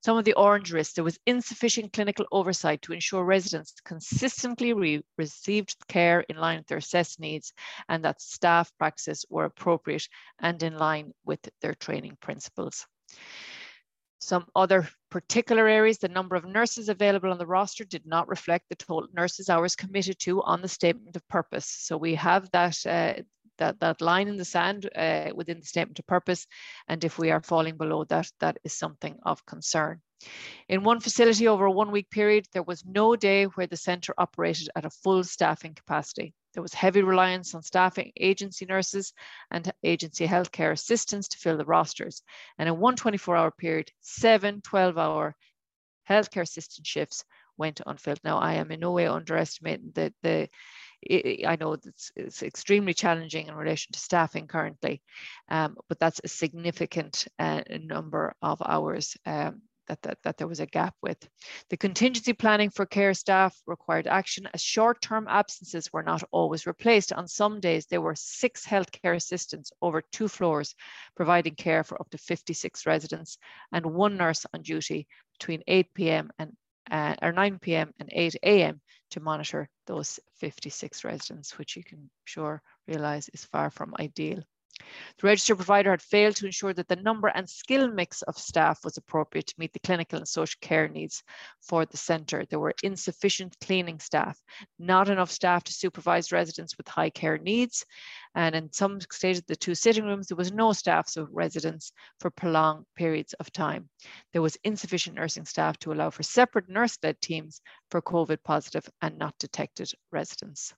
Some 0.04 0.18
of 0.18 0.26
the 0.26 0.34
orange 0.34 0.72
risks, 0.72 0.94
there 0.94 1.04
was 1.04 1.20
insufficient 1.26 1.94
clinical 1.94 2.26
oversight 2.32 2.82
to 2.84 2.94
ensure 2.94 3.24
residents 3.24 3.74
consistently 3.84 4.74
re 4.74 5.02
received 5.18 5.76
care 5.88 6.22
in 6.22 6.38
line 6.38 6.60
with 6.60 6.68
their 6.68 6.78
assessed 6.78 7.20
needs 7.20 7.54
and 7.90 8.04
that 8.06 8.22
staff 8.22 8.72
practices 8.78 9.26
were 9.30 9.46
appropriate 9.46 10.08
and 10.40 10.62
in 10.62 10.78
line 10.78 11.14
with 11.24 11.40
their 11.62 11.74
training 11.74 12.18
principles. 12.22 12.86
Some 14.20 14.48
other 14.56 14.90
particular 15.12 15.68
areas, 15.68 16.00
the 16.00 16.08
number 16.08 16.36
of 16.36 16.46
nurses 16.46 16.90
available 16.90 17.32
on 17.32 17.38
the 17.38 17.46
roster 17.46 17.84
did 17.84 18.06
not 18.06 18.28
reflect 18.28 18.66
the 18.70 18.76
total 18.76 19.08
nurses 19.14 19.50
hours 19.50 19.76
committed 19.76 20.18
to 20.20 20.42
on 20.42 20.62
the 20.62 20.68
statement 20.68 21.16
of 21.16 21.28
purpose. 21.28 21.68
So 21.68 21.96
we 21.96 22.16
have 22.16 22.50
that, 22.52 22.86
uh, 22.86 23.22
that, 23.58 23.80
that 23.80 24.02
line 24.02 24.28
in 24.28 24.38
the 24.38 24.46
sand 24.46 24.90
uh, 24.96 25.32
within 25.36 25.60
the 25.60 25.66
statement 25.66 26.00
of 26.00 26.08
purpose. 26.08 26.48
And 26.88 27.04
if 27.04 27.18
we 27.18 27.32
are 27.32 27.42
falling 27.42 27.78
below 27.78 28.04
that, 28.06 28.30
that 28.40 28.58
is 28.64 28.74
something 28.74 29.18
of 29.24 29.46
concern. 29.46 30.02
In 30.70 30.84
one 30.84 31.00
facility 31.02 31.48
over 31.48 31.66
a 31.66 31.72
one 31.72 31.92
week 31.92 32.10
period, 32.10 32.48
there 32.54 32.64
was 32.64 32.86
no 32.86 33.16
day 33.16 33.46
where 33.46 33.68
the 33.68 33.78
centre 33.78 34.14
operated 34.18 34.70
at 34.76 34.86
a 34.86 34.90
full 34.90 35.24
staffing 35.24 35.74
capacity. 35.74 36.34
There 36.54 36.64
was 36.64 36.74
heavy 36.74 37.02
reliance 37.02 37.54
on 37.54 37.64
staffing 37.64 38.14
agency 38.18 38.66
nurses 38.66 39.14
and 39.52 39.72
agency 39.84 40.26
healthcare 40.26 40.72
assistants 40.72 41.28
to 41.30 41.38
fill 41.38 41.58
the 41.58 41.66
rosters. 41.66 42.24
And 42.58 42.70
in 42.70 42.80
one 42.80 42.96
24 42.96 43.36
hour 43.36 43.52
period, 43.52 43.92
seven 44.00 44.62
12 44.62 44.98
hour 44.98 45.36
healthcare 46.10 46.44
assistant 46.44 46.88
shifts 46.88 47.26
went 47.58 47.82
unfilled. 47.86 48.20
Now, 48.24 48.38
I 48.38 48.54
am 48.54 48.72
in 48.72 48.80
no 48.80 48.92
way 48.92 49.08
underestimating 49.08 49.92
the, 49.94 50.14
the 50.24 50.50
I 51.10 51.58
know 51.60 51.74
it's, 51.74 52.12
it's 52.16 52.44
extremely 52.44 52.94
challenging 52.94 53.48
in 53.48 53.56
relation 53.56 53.92
to 53.94 54.00
staffing 54.00 54.48
currently, 54.48 55.02
um, 55.50 55.78
but 55.88 56.00
that's 56.00 56.22
a 56.24 56.28
significant 56.28 57.28
uh, 57.38 57.62
number 57.82 58.34
of 58.42 58.62
hours 58.66 59.16
um, 59.26 59.62
that, 59.88 60.02
that, 60.02 60.18
that 60.24 60.38
there 60.38 60.48
was 60.48 60.60
a 60.60 60.66
gap 60.66 60.96
with. 61.02 61.18
The 61.70 61.78
contingency 61.78 62.34
planning 62.34 62.70
for 62.70 62.86
care 62.86 63.14
staff 63.14 63.56
required 63.68 64.08
action 64.08 64.48
as 64.54 64.62
short-term 64.62 65.28
absences 65.30 65.92
were 65.94 66.04
not 66.04 66.24
always 66.32 66.66
replaced. 66.66 67.14
On 67.14 67.28
some 67.28 67.60
days, 67.60 67.86
there 67.86 68.02
were 68.02 68.16
six 68.16 68.66
healthcare 68.66 69.16
assistants 69.16 69.72
over 69.82 70.02
two 70.12 70.28
floors 70.28 70.76
providing 71.16 71.56
care 71.56 71.84
for 71.84 72.00
up 72.02 72.10
to 72.12 72.18
56 72.18 72.86
residents 72.86 73.38
and 73.72 73.86
one 73.86 74.18
nurse 74.18 74.46
on 74.54 74.62
duty 74.62 75.08
between 75.38 75.62
8 75.68 75.94
p.m. 75.94 76.32
and 76.40 76.54
uh, 76.92 77.16
or 77.22 77.32
9 77.32 77.60
p.m. 77.60 77.92
and 78.00 78.10
8 78.12 78.36
a.m. 78.44 78.82
to 79.16 79.22
monitor 79.22 79.70
those 79.88 80.20
56 80.40 81.06
residents, 81.06 81.58
which 81.58 81.78
you 81.78 81.84
can 81.84 82.10
sure 82.26 82.62
realize 82.86 83.30
is 83.30 83.46
far 83.46 83.70
from 83.70 83.96
ideal. 83.98 84.44
The 85.18 85.28
register 85.28 85.56
provider 85.56 85.92
had 85.92 86.02
failed 86.02 86.36
to 86.36 86.46
ensure 86.46 86.74
that 86.74 86.90
the 86.90 86.98
number 86.98 87.30
and 87.30 87.50
skill 87.50 87.88
mix 87.90 88.24
of 88.24 88.38
staff 88.38 88.84
was 88.84 88.98
appropriate 88.98 89.48
to 89.48 89.56
meet 89.58 89.72
the 89.72 89.80
clinical 89.80 90.18
and 90.20 90.28
social 90.28 90.58
care 90.60 90.90
needs 90.90 91.24
for 91.62 91.86
the 91.86 91.96
centre. 91.96 92.46
There 92.46 92.60
were 92.60 92.76
insufficient 92.84 93.56
cleaning 93.62 94.00
staff, 94.00 94.38
not 94.78 95.10
enough 95.10 95.32
staff 95.32 95.64
to 95.64 95.74
supervise 95.74 96.34
residents 96.34 96.78
with 96.78 96.90
high 96.90 97.10
care 97.10 97.38
needs. 97.38 97.86
And 98.36 98.54
in 98.54 98.72
some 98.72 99.00
stages, 99.02 99.44
the 99.48 99.56
two 99.56 99.74
sitting 99.76 100.04
rooms, 100.06 100.28
there 100.28 100.38
was 100.38 100.52
no 100.52 100.74
staff, 100.74 101.08
so 101.08 101.28
residents 101.32 101.92
for 102.20 102.30
prolonged 102.30 102.86
periods 102.96 103.34
of 103.34 103.52
time. 103.52 103.90
There 104.34 104.42
was 104.42 104.58
insufficient 104.64 105.16
nursing 105.16 105.46
staff 105.46 105.80
to 105.80 105.94
allow 105.94 106.10
for 106.10 106.24
separate 106.24 106.70
nurse-led 106.70 107.20
teams 107.22 107.62
for 107.90 108.02
COVID 108.02 108.44
positive 108.44 108.88
and 109.02 109.18
not 109.18 109.38
detected 109.40 109.92
residents 110.12 110.74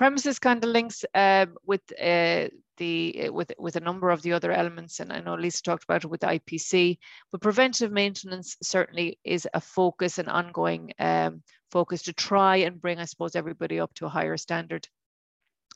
premises 0.00 0.38
kind 0.38 0.64
of 0.64 0.70
links 0.70 1.04
uh, 1.14 1.44
with 1.66 1.82
uh, 2.00 2.48
the 2.78 3.26
uh, 3.26 3.32
with 3.32 3.52
with 3.58 3.76
a 3.76 3.80
number 3.80 4.08
of 4.08 4.22
the 4.22 4.32
other 4.32 4.50
elements, 4.50 4.98
and 4.98 5.12
I 5.12 5.20
know 5.20 5.34
Lisa 5.34 5.62
talked 5.62 5.84
about 5.84 6.04
it 6.04 6.10
with 6.10 6.22
IPC. 6.22 6.96
But 7.30 7.42
preventive 7.42 7.92
maintenance 7.92 8.56
certainly 8.62 9.18
is 9.24 9.46
a 9.52 9.60
focus, 9.60 10.18
an 10.18 10.28
ongoing 10.28 10.94
um, 10.98 11.42
focus 11.70 12.04
to 12.04 12.14
try 12.14 12.56
and 12.56 12.80
bring, 12.80 12.98
I 12.98 13.04
suppose, 13.04 13.36
everybody 13.36 13.78
up 13.78 13.92
to 13.96 14.06
a 14.06 14.14
higher 14.16 14.38
standard. 14.38 14.88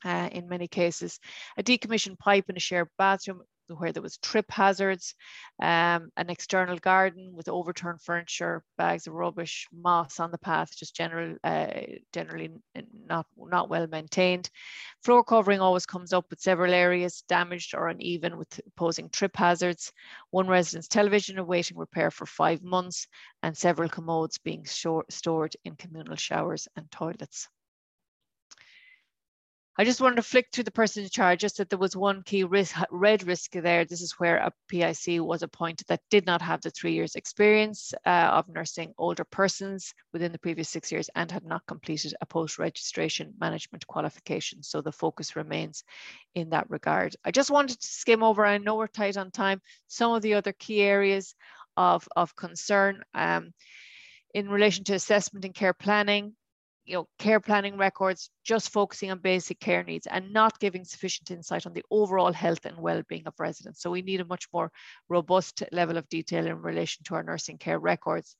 Uh, 0.04 0.28
in 0.32 0.48
many 0.48 0.68
cases, 0.68 1.18
a 1.56 1.62
decommissioned 1.62 2.18
pipe 2.18 2.50
in 2.50 2.56
a 2.56 2.60
shared 2.60 2.88
bathroom 2.98 3.40
where 3.68 3.92
there 3.92 4.02
was 4.02 4.18
trip 4.18 4.50
hazards, 4.50 5.14
um, 5.62 6.10
an 6.16 6.28
external 6.28 6.76
garden 6.78 7.32
with 7.34 7.48
overturned 7.48 8.02
furniture, 8.02 8.62
bags 8.76 9.06
of 9.06 9.14
rubbish, 9.14 9.66
moss 9.72 10.20
on 10.20 10.30
the 10.30 10.38
path, 10.38 10.76
just 10.76 10.94
general, 10.94 11.36
uh, 11.44 11.68
generally 12.12 12.50
not, 13.06 13.26
not 13.36 13.68
well 13.68 13.86
maintained. 13.86 14.50
Floor 15.02 15.24
covering 15.24 15.60
always 15.60 15.86
comes 15.86 16.12
up 16.12 16.26
with 16.30 16.40
several 16.40 16.74
areas 16.74 17.24
damaged 17.28 17.74
or 17.74 17.88
uneven 17.88 18.36
with 18.36 18.60
posing 18.76 19.08
trip 19.08 19.36
hazards. 19.36 19.92
One 20.30 20.48
resident's 20.48 20.88
television 20.88 21.38
awaiting 21.38 21.78
repair 21.78 22.10
for 22.10 22.26
five 22.26 22.62
months 22.62 23.06
and 23.42 23.56
several 23.56 23.88
commodes 23.88 24.38
being 24.38 24.64
stored 24.66 25.56
in 25.64 25.76
communal 25.76 26.16
showers 26.16 26.68
and 26.76 26.90
toilets. 26.90 27.48
I 29.76 29.84
just 29.84 30.00
wanted 30.00 30.16
to 30.16 30.22
flick 30.22 30.48
through 30.52 30.64
the 30.64 30.70
person 30.70 31.02
in 31.02 31.10
charge, 31.10 31.40
just 31.40 31.56
that 31.56 31.68
there 31.68 31.78
was 31.80 31.96
one 31.96 32.22
key 32.22 32.44
risk, 32.44 32.76
red 32.92 33.26
risk 33.26 33.50
there. 33.50 33.84
This 33.84 34.02
is 34.02 34.12
where 34.12 34.36
a 34.36 34.52
PIC 34.68 35.20
was 35.20 35.42
appointed 35.42 35.88
that 35.88 36.00
did 36.10 36.26
not 36.26 36.40
have 36.42 36.60
the 36.60 36.70
three 36.70 36.92
years 36.92 37.16
experience 37.16 37.92
uh, 38.06 38.08
of 38.08 38.48
nursing 38.48 38.94
older 38.98 39.24
persons 39.24 39.92
within 40.12 40.30
the 40.30 40.38
previous 40.38 40.68
six 40.68 40.92
years 40.92 41.10
and 41.16 41.28
had 41.28 41.44
not 41.44 41.66
completed 41.66 42.14
a 42.20 42.26
post-registration 42.26 43.34
management 43.40 43.84
qualification. 43.88 44.62
So 44.62 44.80
the 44.80 44.92
focus 44.92 45.34
remains 45.34 45.82
in 46.36 46.50
that 46.50 46.70
regard. 46.70 47.16
I 47.24 47.32
just 47.32 47.50
wanted 47.50 47.80
to 47.80 47.86
skim 47.88 48.22
over, 48.22 48.46
I 48.46 48.58
know 48.58 48.76
we're 48.76 48.86
tight 48.86 49.16
on 49.16 49.32
time, 49.32 49.60
some 49.88 50.12
of 50.12 50.22
the 50.22 50.34
other 50.34 50.52
key 50.52 50.82
areas 50.82 51.34
of, 51.76 52.06
of 52.14 52.36
concern 52.36 53.02
um, 53.12 53.52
in 54.32 54.48
relation 54.48 54.84
to 54.84 54.94
assessment 54.94 55.44
and 55.44 55.54
care 55.54 55.74
planning, 55.74 56.36
you 56.84 56.94
know, 56.94 57.08
care 57.18 57.40
planning 57.40 57.76
records, 57.76 58.30
just 58.44 58.70
focusing 58.70 59.10
on 59.10 59.18
basic 59.18 59.58
care 59.60 59.82
needs 59.82 60.06
and 60.06 60.32
not 60.32 60.58
giving 60.58 60.84
sufficient 60.84 61.30
insight 61.30 61.66
on 61.66 61.72
the 61.72 61.84
overall 61.90 62.32
health 62.32 62.64
and 62.66 62.78
well-being 62.78 63.26
of 63.26 63.34
residents. 63.38 63.80
So 63.80 63.90
we 63.90 64.02
need 64.02 64.20
a 64.20 64.26
much 64.26 64.46
more 64.52 64.70
robust 65.08 65.62
level 65.72 65.96
of 65.96 66.08
detail 66.08 66.46
in 66.46 66.60
relation 66.60 67.04
to 67.04 67.14
our 67.14 67.22
nursing 67.22 67.58
care 67.58 67.78
records. 67.78 68.36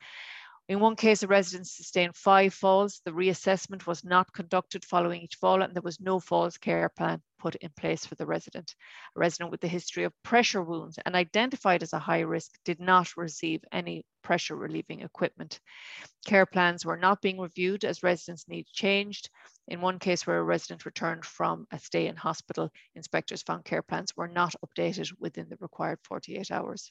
In 0.67 0.81
one 0.81 0.97
case, 0.97 1.23
a 1.23 1.27
resident 1.27 1.69
sustained 1.69 2.17
five 2.17 2.55
falls. 2.55 3.03
The 3.05 3.11
reassessment 3.11 3.87
was 3.87 4.03
not 4.03 4.33
conducted 4.33 4.83
following 4.83 5.21
each 5.21 5.35
fall, 5.35 5.61
and 5.61 5.75
there 5.75 5.83
was 5.83 6.01
no 6.01 6.19
falls 6.21 6.57
care 6.57 6.89
plan 6.89 7.23
put 7.39 7.55
in 7.57 7.69
place 7.77 8.07
for 8.07 8.15
the 8.15 8.25
resident. 8.25 8.75
A 9.15 9.21
resident 9.21 9.51
with 9.51 9.63
a 9.65 9.69
history 9.69 10.05
of 10.05 10.23
pressure 10.23 10.63
wounds 10.63 10.99
and 11.05 11.15
identified 11.15 11.83
as 11.83 11.93
a 11.93 11.99
high 11.99 12.21
risk 12.21 12.53
did 12.65 12.81
not 12.81 13.15
receive 13.15 13.63
any 13.73 14.07
pressure 14.25 14.57
relieving 14.57 15.03
equipment. 15.03 15.61
Care 16.27 16.47
plans 16.47 16.85
were 16.85 16.97
not 16.97 17.23
being 17.23 17.39
reviewed 17.39 17.85
as 17.85 18.03
residents' 18.03 18.49
needs 18.49 18.73
changed. 18.73 19.31
In 19.69 19.81
one 19.81 20.01
case 20.01 20.27
where 20.27 20.41
a 20.41 20.43
resident 20.43 20.85
returned 20.85 21.25
from 21.25 21.69
a 21.71 21.79
stay 21.79 22.09
in 22.09 22.17
hospital, 22.17 22.71
inspectors 22.97 23.43
found 23.43 23.65
care 23.65 23.83
plans 23.83 24.17
were 24.17 24.27
not 24.27 24.57
updated 24.67 25.13
within 25.21 25.49
the 25.49 25.57
required 25.61 26.01
48 26.03 26.51
hours. 26.51 26.91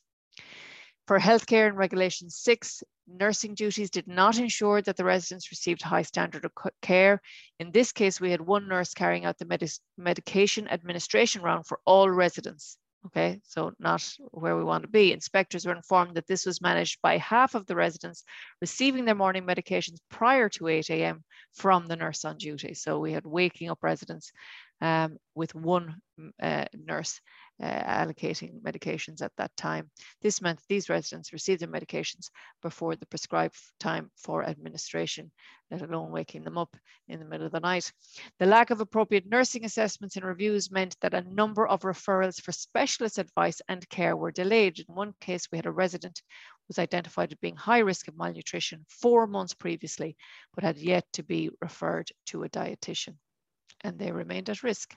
For 1.06 1.19
healthcare 1.19 1.67
in 1.67 1.76
Regulation 1.76 2.30
6, 2.30 2.84
nursing 3.08 3.56
duties 3.56 3.89
did 3.89 4.08
not 4.08 4.38
ensure 4.38 4.82
that 4.82 4.96
the 4.96 5.04
residents 5.04 5.52
received 5.52 5.82
high 5.82 6.04
standard 6.04 6.46
of 6.46 6.54
care. 6.82 7.22
In 7.60 7.72
this 7.72 7.91
case, 7.91 8.22
we 8.22 8.32
had 8.32 8.39
one 8.39 8.69
nurse 8.69 8.93
carrying 8.93 9.26
out 9.26 9.38
the 9.38 9.46
medic 9.46 9.72
medication 9.98 10.65
administration 10.69 11.41
round 11.41 11.67
for 11.67 11.82
all 11.86 12.10
residents. 12.10 12.78
Okay, 13.07 13.41
so 13.43 13.73
not 13.79 14.01
where 14.31 14.55
we 14.55 14.63
want 14.63 14.83
to 14.83 14.89
be. 14.89 15.11
Inspectors 15.11 15.65
were 15.65 15.75
informed 15.75 16.15
that 16.15 16.25
this 16.25 16.45
was 16.45 16.61
managed 16.61 17.01
by 17.01 17.17
half 17.17 17.53
of 17.53 17.65
the 17.65 17.75
residents 17.75 18.23
receiving 18.61 19.03
their 19.03 19.13
morning 19.13 19.43
medications 19.45 19.97
prior 20.09 20.47
to 20.49 20.69
8 20.69 20.89
a.m. 20.89 21.23
from 21.53 21.85
the 21.85 21.97
nurse 21.97 22.23
on 22.23 22.37
duty. 22.37 22.73
So 22.73 22.99
we 22.99 23.11
had 23.11 23.25
waking 23.25 23.69
up 23.69 23.79
residents 23.81 24.31
um, 24.79 25.17
with 25.35 25.53
one 25.53 25.97
uh, 26.41 26.65
nurse 26.73 27.19
Uh, 27.61 27.67
allocating 27.67 28.59
medications 28.61 29.21
at 29.21 29.31
that 29.37 29.55
time. 29.55 29.87
This 30.23 30.41
meant 30.41 30.59
these 30.67 30.89
residents 30.89 31.31
received 31.31 31.61
their 31.61 31.67
medications 31.67 32.31
before 32.63 32.95
the 32.95 33.05
prescribed 33.05 33.55
time 33.79 34.09
for 34.17 34.43
administration, 34.43 35.31
let 35.69 35.83
alone 35.83 36.11
waking 36.11 36.43
them 36.43 36.57
up 36.57 36.75
in 37.07 37.19
the 37.19 37.25
middle 37.25 37.45
of 37.45 37.51
the 37.51 37.59
night. 37.59 37.93
The 38.39 38.47
lack 38.47 38.71
of 38.71 38.81
appropriate 38.81 39.27
nursing 39.27 39.65
assessments 39.65 40.15
and 40.15 40.25
reviews 40.25 40.71
meant 40.71 40.97
that 41.01 41.13
a 41.13 41.21
number 41.21 41.67
of 41.67 41.81
referrals 41.81 42.41
for 42.41 42.51
specialist 42.51 43.19
advice 43.19 43.61
and 43.67 43.87
care 43.87 44.17
were 44.17 44.31
delayed. 44.31 44.79
In 44.79 44.95
one 44.95 45.13
case, 45.21 45.47
we 45.51 45.59
had 45.59 45.67
a 45.67 45.71
resident 45.71 46.23
was 46.67 46.79
identified 46.79 47.31
as 47.31 47.37
being 47.37 47.55
high 47.55 47.79
risk 47.79 48.07
of 48.07 48.17
malnutrition 48.17 48.83
four 48.89 49.27
months 49.27 49.53
previously, 49.53 50.17
but 50.55 50.63
had 50.63 50.77
yet 50.77 51.05
to 51.13 51.21
be 51.21 51.51
referred 51.61 52.09
to 52.25 52.43
a 52.43 52.49
dietitian 52.49 53.15
and 53.83 53.99
they 53.99 54.11
remained 54.11 54.49
at 54.49 54.63
risk. 54.63 54.95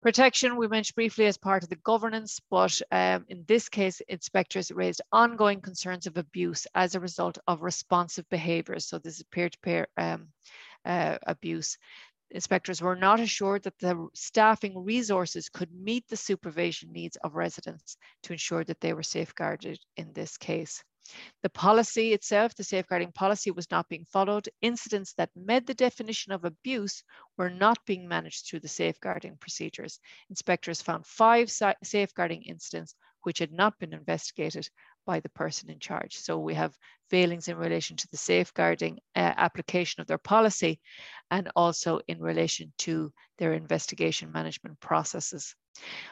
Protection, 0.00 0.56
we 0.56 0.68
mentioned 0.68 0.94
briefly 0.94 1.26
as 1.26 1.36
part 1.36 1.64
of 1.64 1.70
the 1.70 1.76
governance, 1.76 2.40
but 2.50 2.80
um, 2.92 3.24
in 3.28 3.44
this 3.48 3.68
case, 3.68 4.00
inspectors 4.08 4.70
raised 4.70 5.02
ongoing 5.10 5.60
concerns 5.60 6.06
of 6.06 6.16
abuse 6.16 6.68
as 6.76 6.94
a 6.94 7.00
result 7.00 7.36
of 7.48 7.62
responsive 7.62 8.28
behaviours. 8.28 8.86
So 8.86 8.98
this 8.98 9.16
is 9.16 9.24
peer-to-peer 9.32 9.88
um, 9.96 10.28
uh, 10.84 11.18
abuse. 11.26 11.78
Inspectors 12.30 12.80
were 12.80 12.94
not 12.94 13.18
assured 13.18 13.64
that 13.64 13.78
the 13.80 14.06
staffing 14.14 14.84
resources 14.84 15.48
could 15.48 15.72
meet 15.72 16.06
the 16.06 16.16
supervision 16.16 16.92
needs 16.92 17.16
of 17.16 17.34
residents 17.34 17.96
to 18.22 18.32
ensure 18.32 18.62
that 18.62 18.80
they 18.80 18.92
were 18.92 19.02
safeguarded 19.02 19.80
in 19.96 20.12
this 20.12 20.36
case. 20.36 20.84
The 21.42 21.50
policy 21.50 22.12
itself, 22.12 22.54
the 22.54 22.64
safeguarding 22.64 23.12
policy, 23.12 23.50
was 23.50 23.70
not 23.70 23.88
being 23.88 24.04
followed. 24.04 24.48
Incidents 24.60 25.14
that 25.14 25.30
met 25.36 25.66
the 25.66 25.74
definition 25.74 26.32
of 26.32 26.44
abuse 26.44 27.02
were 27.36 27.50
not 27.50 27.78
being 27.86 28.08
managed 28.08 28.46
through 28.46 28.60
the 28.60 28.68
safeguarding 28.68 29.36
procedures. 29.38 30.00
Inspectors 30.30 30.82
found 30.82 31.06
five 31.06 31.50
safeguarding 31.82 32.42
incidents 32.42 32.94
which 33.22 33.38
had 33.38 33.52
not 33.52 33.78
been 33.78 33.92
investigated 33.92 34.68
by 35.06 35.20
the 35.20 35.28
person 35.30 35.70
in 35.70 35.78
charge. 35.78 36.16
So 36.16 36.38
we 36.38 36.54
have 36.54 36.76
failings 37.10 37.48
in 37.48 37.56
relation 37.56 37.96
to 37.96 38.08
the 38.10 38.16
safeguarding 38.16 38.98
uh, 39.16 39.34
application 39.36 40.00
of 40.00 40.06
their 40.06 40.18
policy 40.18 40.80
and 41.30 41.50
also 41.56 42.00
in 42.08 42.20
relation 42.20 42.72
to 42.78 43.12
their 43.38 43.54
investigation 43.54 44.30
management 44.30 44.78
processes. 44.80 45.54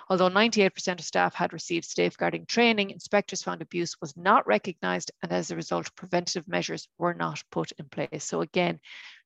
Although 0.09 0.31
98% 0.31 0.99
of 0.99 1.05
staff 1.05 1.35
had 1.35 1.53
received 1.53 1.85
safeguarding 1.85 2.47
training, 2.47 2.91
inspectors 2.91 3.43
found 3.43 3.63
abuse 3.63 4.01
was 4.01 4.17
not 4.17 4.47
recognised 4.47 5.11
and 5.23 5.33
as 5.33 5.51
a 5.51 5.57
result, 5.57 5.95
preventative 5.97 6.47
measures 6.47 6.89
were 6.99 7.15
not 7.15 7.43
put 7.51 7.73
in 7.73 7.89
place. 7.89 8.25
So 8.25 8.41
again, 8.41 8.81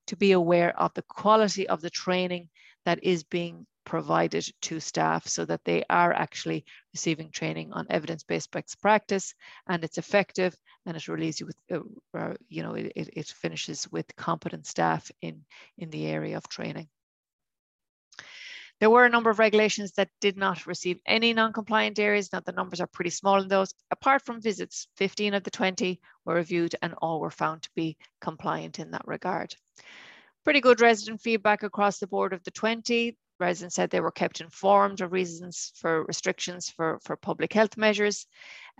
to 0.07 0.15
be 0.15 0.31
aware 0.31 0.77
of 0.79 0.93
the 0.93 1.03
quality 1.03 1.67
of 1.67 1.81
the 1.81 1.89
training 1.89 2.49
that 2.85 3.03
is 3.03 3.23
being 3.23 3.67
provided 3.85 4.45
to 4.61 4.79
staff 4.79 5.27
so 5.27 5.45
that 5.45 5.63
they 5.65 5.83
are 5.89 6.13
actually 6.13 6.65
receiving 6.93 7.31
training 7.31 7.73
on 7.73 7.87
evidence-based 7.89 8.51
best 8.51 8.81
practice 8.81 9.33
and 9.67 9.83
it's 9.83 9.97
effective 9.97 10.55
and 10.85 10.95
it 10.95 11.07
relieves 11.07 11.39
you 11.39 11.45
with, 11.45 11.57
uh, 11.71 12.17
uh, 12.17 12.33
you 12.49 12.63
know, 12.63 12.73
it, 12.73 12.91
it 12.95 13.27
finishes 13.27 13.91
with 13.91 14.15
competent 14.15 14.65
staff 14.65 15.11
in, 15.21 15.43
in 15.77 15.89
the 15.89 16.05
area 16.05 16.37
of 16.37 16.47
training. 16.47 16.87
There 18.81 18.89
were 18.89 19.05
a 19.05 19.09
number 19.09 19.29
of 19.29 19.37
regulations 19.37 19.91
that 19.91 20.09
did 20.21 20.37
not 20.37 20.65
receive 20.65 20.97
any 21.05 21.33
non-compliant 21.33 21.99
areas. 21.99 22.33
Now 22.33 22.39
the 22.39 22.51
numbers 22.51 22.81
are 22.81 22.87
pretty 22.87 23.11
small 23.11 23.39
in 23.39 23.47
those. 23.47 23.75
Apart 23.91 24.23
from 24.25 24.41
visits, 24.41 24.87
15 24.97 25.35
of 25.35 25.43
the 25.43 25.51
20 25.51 26.01
were 26.25 26.33
reviewed 26.33 26.75
and 26.81 26.95
all 26.95 27.19
were 27.19 27.29
found 27.29 27.61
to 27.61 27.69
be 27.75 27.95
compliant 28.21 28.79
in 28.79 28.89
that 28.89 29.05
regard. 29.05 29.53
Pretty 30.43 30.61
good 30.61 30.81
resident 30.81 31.21
feedback 31.21 31.61
across 31.61 31.99
the 31.99 32.07
board 32.07 32.33
of 32.33 32.43
the 32.43 32.49
20. 32.49 33.15
Residents 33.39 33.75
said 33.75 33.91
they 33.91 33.99
were 33.99 34.11
kept 34.11 34.41
informed 34.41 35.01
of 35.01 35.11
reasons 35.11 35.73
for 35.75 36.03
restrictions 36.05 36.67
for, 36.67 36.99
for 37.03 37.15
public 37.15 37.53
health 37.53 37.77
measures. 37.77 38.25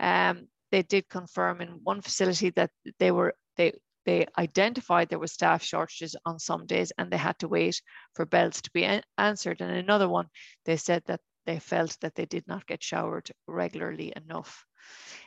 Um, 0.00 0.48
they 0.72 0.82
did 0.82 1.08
confirm 1.08 1.60
in 1.60 1.78
one 1.84 2.00
facility 2.00 2.50
that 2.50 2.70
they 2.98 3.12
were 3.12 3.36
they 3.56 3.74
they 4.04 4.26
identified 4.36 5.08
there 5.08 5.18
were 5.18 5.26
staff 5.26 5.62
shortages 5.62 6.16
on 6.24 6.38
some 6.38 6.66
days 6.66 6.92
and 6.98 7.10
they 7.10 7.16
had 7.16 7.38
to 7.38 7.48
wait 7.48 7.80
for 8.14 8.26
bells 8.26 8.60
to 8.62 8.70
be 8.72 9.00
answered. 9.18 9.60
And 9.60 9.70
another 9.70 10.08
one, 10.08 10.28
they 10.64 10.76
said 10.76 11.02
that 11.06 11.20
they 11.46 11.58
felt 11.58 11.98
that 12.00 12.14
they 12.14 12.26
did 12.26 12.46
not 12.46 12.66
get 12.66 12.82
showered 12.82 13.30
regularly 13.46 14.12
enough. 14.16 14.64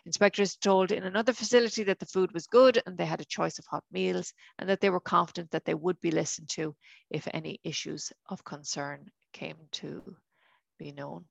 Inspectors 0.05 0.55
told 0.55 0.91
in 0.91 1.03
another 1.03 1.33
facility 1.33 1.83
that 1.83 1.99
the 1.99 2.05
food 2.05 2.33
was 2.33 2.47
good 2.47 2.81
and 2.85 2.97
they 2.97 3.05
had 3.05 3.21
a 3.21 3.25
choice 3.25 3.59
of 3.59 3.65
hot 3.65 3.83
meals 3.91 4.33
and 4.59 4.69
that 4.69 4.81
they 4.81 4.89
were 4.89 4.99
confident 4.99 5.51
that 5.51 5.65
they 5.65 5.73
would 5.73 5.99
be 6.01 6.11
listened 6.11 6.49
to 6.49 6.75
if 7.09 7.27
any 7.33 7.59
issues 7.63 8.11
of 8.27 8.43
concern 8.43 9.09
came 9.33 9.57
to 9.71 10.15
be 10.77 10.91
known. 10.91 11.25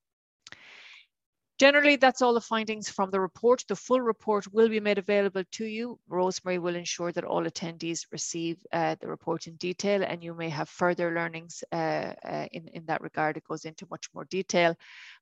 Generally, 1.57 1.97
that's 1.97 2.21
all 2.21 2.35
the 2.35 2.41
findings 2.41 2.89
from 2.89 3.13
the 3.13 3.21
report. 3.21 3.65
The 3.69 3.77
full 3.77 4.01
report 4.01 4.53
will 4.53 4.69
be 4.69 4.81
made 4.81 4.99
available 4.99 5.45
to 5.53 5.65
you. 5.65 6.01
Rosemary 6.09 6.59
will 6.59 6.75
ensure 6.75 7.13
that 7.13 7.23
all 7.23 7.45
attendees 7.45 8.07
receive 8.11 8.59
uh, 8.73 8.97
the 9.01 9.07
report 9.07 9.47
in 9.47 9.55
detail 9.57 10.03
and 10.03 10.23
you 10.25 10.35
may 10.35 10.49
have 10.49 10.69
further 10.69 11.15
learnings 11.15 11.63
uh, 11.71 12.13
uh, 12.25 12.47
in, 12.51 12.67
in 12.69 12.85
that 12.87 13.03
regard. 13.03 13.37
It 13.37 13.45
goes 13.45 13.67
into 13.67 13.87
much 13.89 14.09
more 14.13 14.25
detail. 14.25 14.75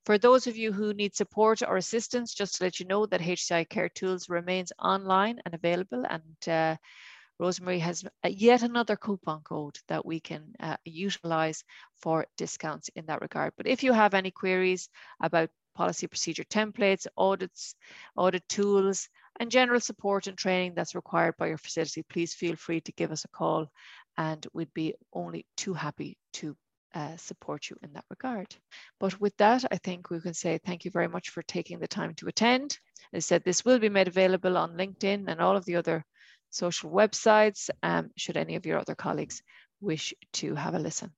For 0.06 0.16
those 0.16 0.46
of 0.46 0.56
you 0.56 0.72
who 0.72 0.94
need 0.94 1.14
support 1.14 1.60
or 1.62 1.76
assistance, 1.76 2.32
just 2.32 2.56
to 2.56 2.64
let 2.64 2.80
you 2.80 2.86
know 2.86 3.04
that 3.04 3.20
HCI 3.20 3.68
Care 3.68 3.90
Tools 3.90 4.30
remains 4.30 4.72
online 4.78 5.38
and 5.44 5.54
available 5.54 6.06
and 6.08 6.48
uh, 6.48 6.76
Rosemary 7.38 7.80
has 7.80 8.04
yet 8.26 8.62
another 8.62 8.96
coupon 8.96 9.42
code 9.42 9.76
that 9.88 10.06
we 10.06 10.20
can 10.20 10.54
uh, 10.60 10.76
utilize 10.84 11.64
for 11.96 12.26
discounts 12.36 12.88
in 12.94 13.04
that 13.06 13.20
regard. 13.20 13.52
But 13.56 13.66
if 13.66 13.82
you 13.82 13.92
have 13.92 14.14
any 14.14 14.30
queries 14.30 14.88
about 15.20 15.50
policy 15.74 16.06
procedure 16.06 16.44
templates, 16.44 17.06
audits, 17.16 17.74
audit 18.16 18.46
tools, 18.48 19.08
and 19.40 19.50
general 19.50 19.80
support 19.80 20.26
and 20.26 20.36
training 20.36 20.74
that's 20.74 20.94
required 20.94 21.34
by 21.38 21.48
your 21.48 21.58
facility, 21.58 22.02
please 22.02 22.34
feel 22.34 22.56
free 22.56 22.80
to 22.82 22.92
give 22.92 23.10
us 23.10 23.24
a 23.24 23.28
call 23.28 23.70
and 24.18 24.46
we'd 24.52 24.74
be 24.74 24.94
only 25.12 25.46
too 25.56 25.72
happy 25.72 26.18
to 26.34 26.56
uh, 26.94 27.16
support 27.16 27.70
you 27.70 27.76
in 27.82 27.92
that 27.94 28.04
regard. 28.10 28.54
But 29.00 29.18
with 29.20 29.36
that, 29.38 29.64
I 29.70 29.76
think 29.78 30.10
we 30.10 30.20
can 30.20 30.34
say 30.34 30.58
thank 30.58 30.84
you 30.84 30.90
very 30.90 31.08
much 31.08 31.30
for 31.30 31.42
taking 31.42 31.78
the 31.78 31.88
time 31.88 32.14
to 32.16 32.28
attend. 32.28 32.78
As 33.12 33.24
I 33.24 33.26
said, 33.26 33.44
this 33.44 33.64
will 33.64 33.78
be 33.78 33.88
made 33.88 34.08
available 34.08 34.58
on 34.58 34.76
LinkedIn 34.76 35.24
and 35.28 35.40
all 35.40 35.56
of 35.56 35.64
the 35.64 35.76
other 35.76 36.04
social 36.50 36.90
websites, 36.90 37.70
um, 37.82 38.10
should 38.16 38.36
any 38.36 38.56
of 38.56 38.66
your 38.66 38.78
other 38.78 38.94
colleagues 38.94 39.42
wish 39.80 40.12
to 40.34 40.54
have 40.54 40.74
a 40.74 40.78
listen. 40.78 41.10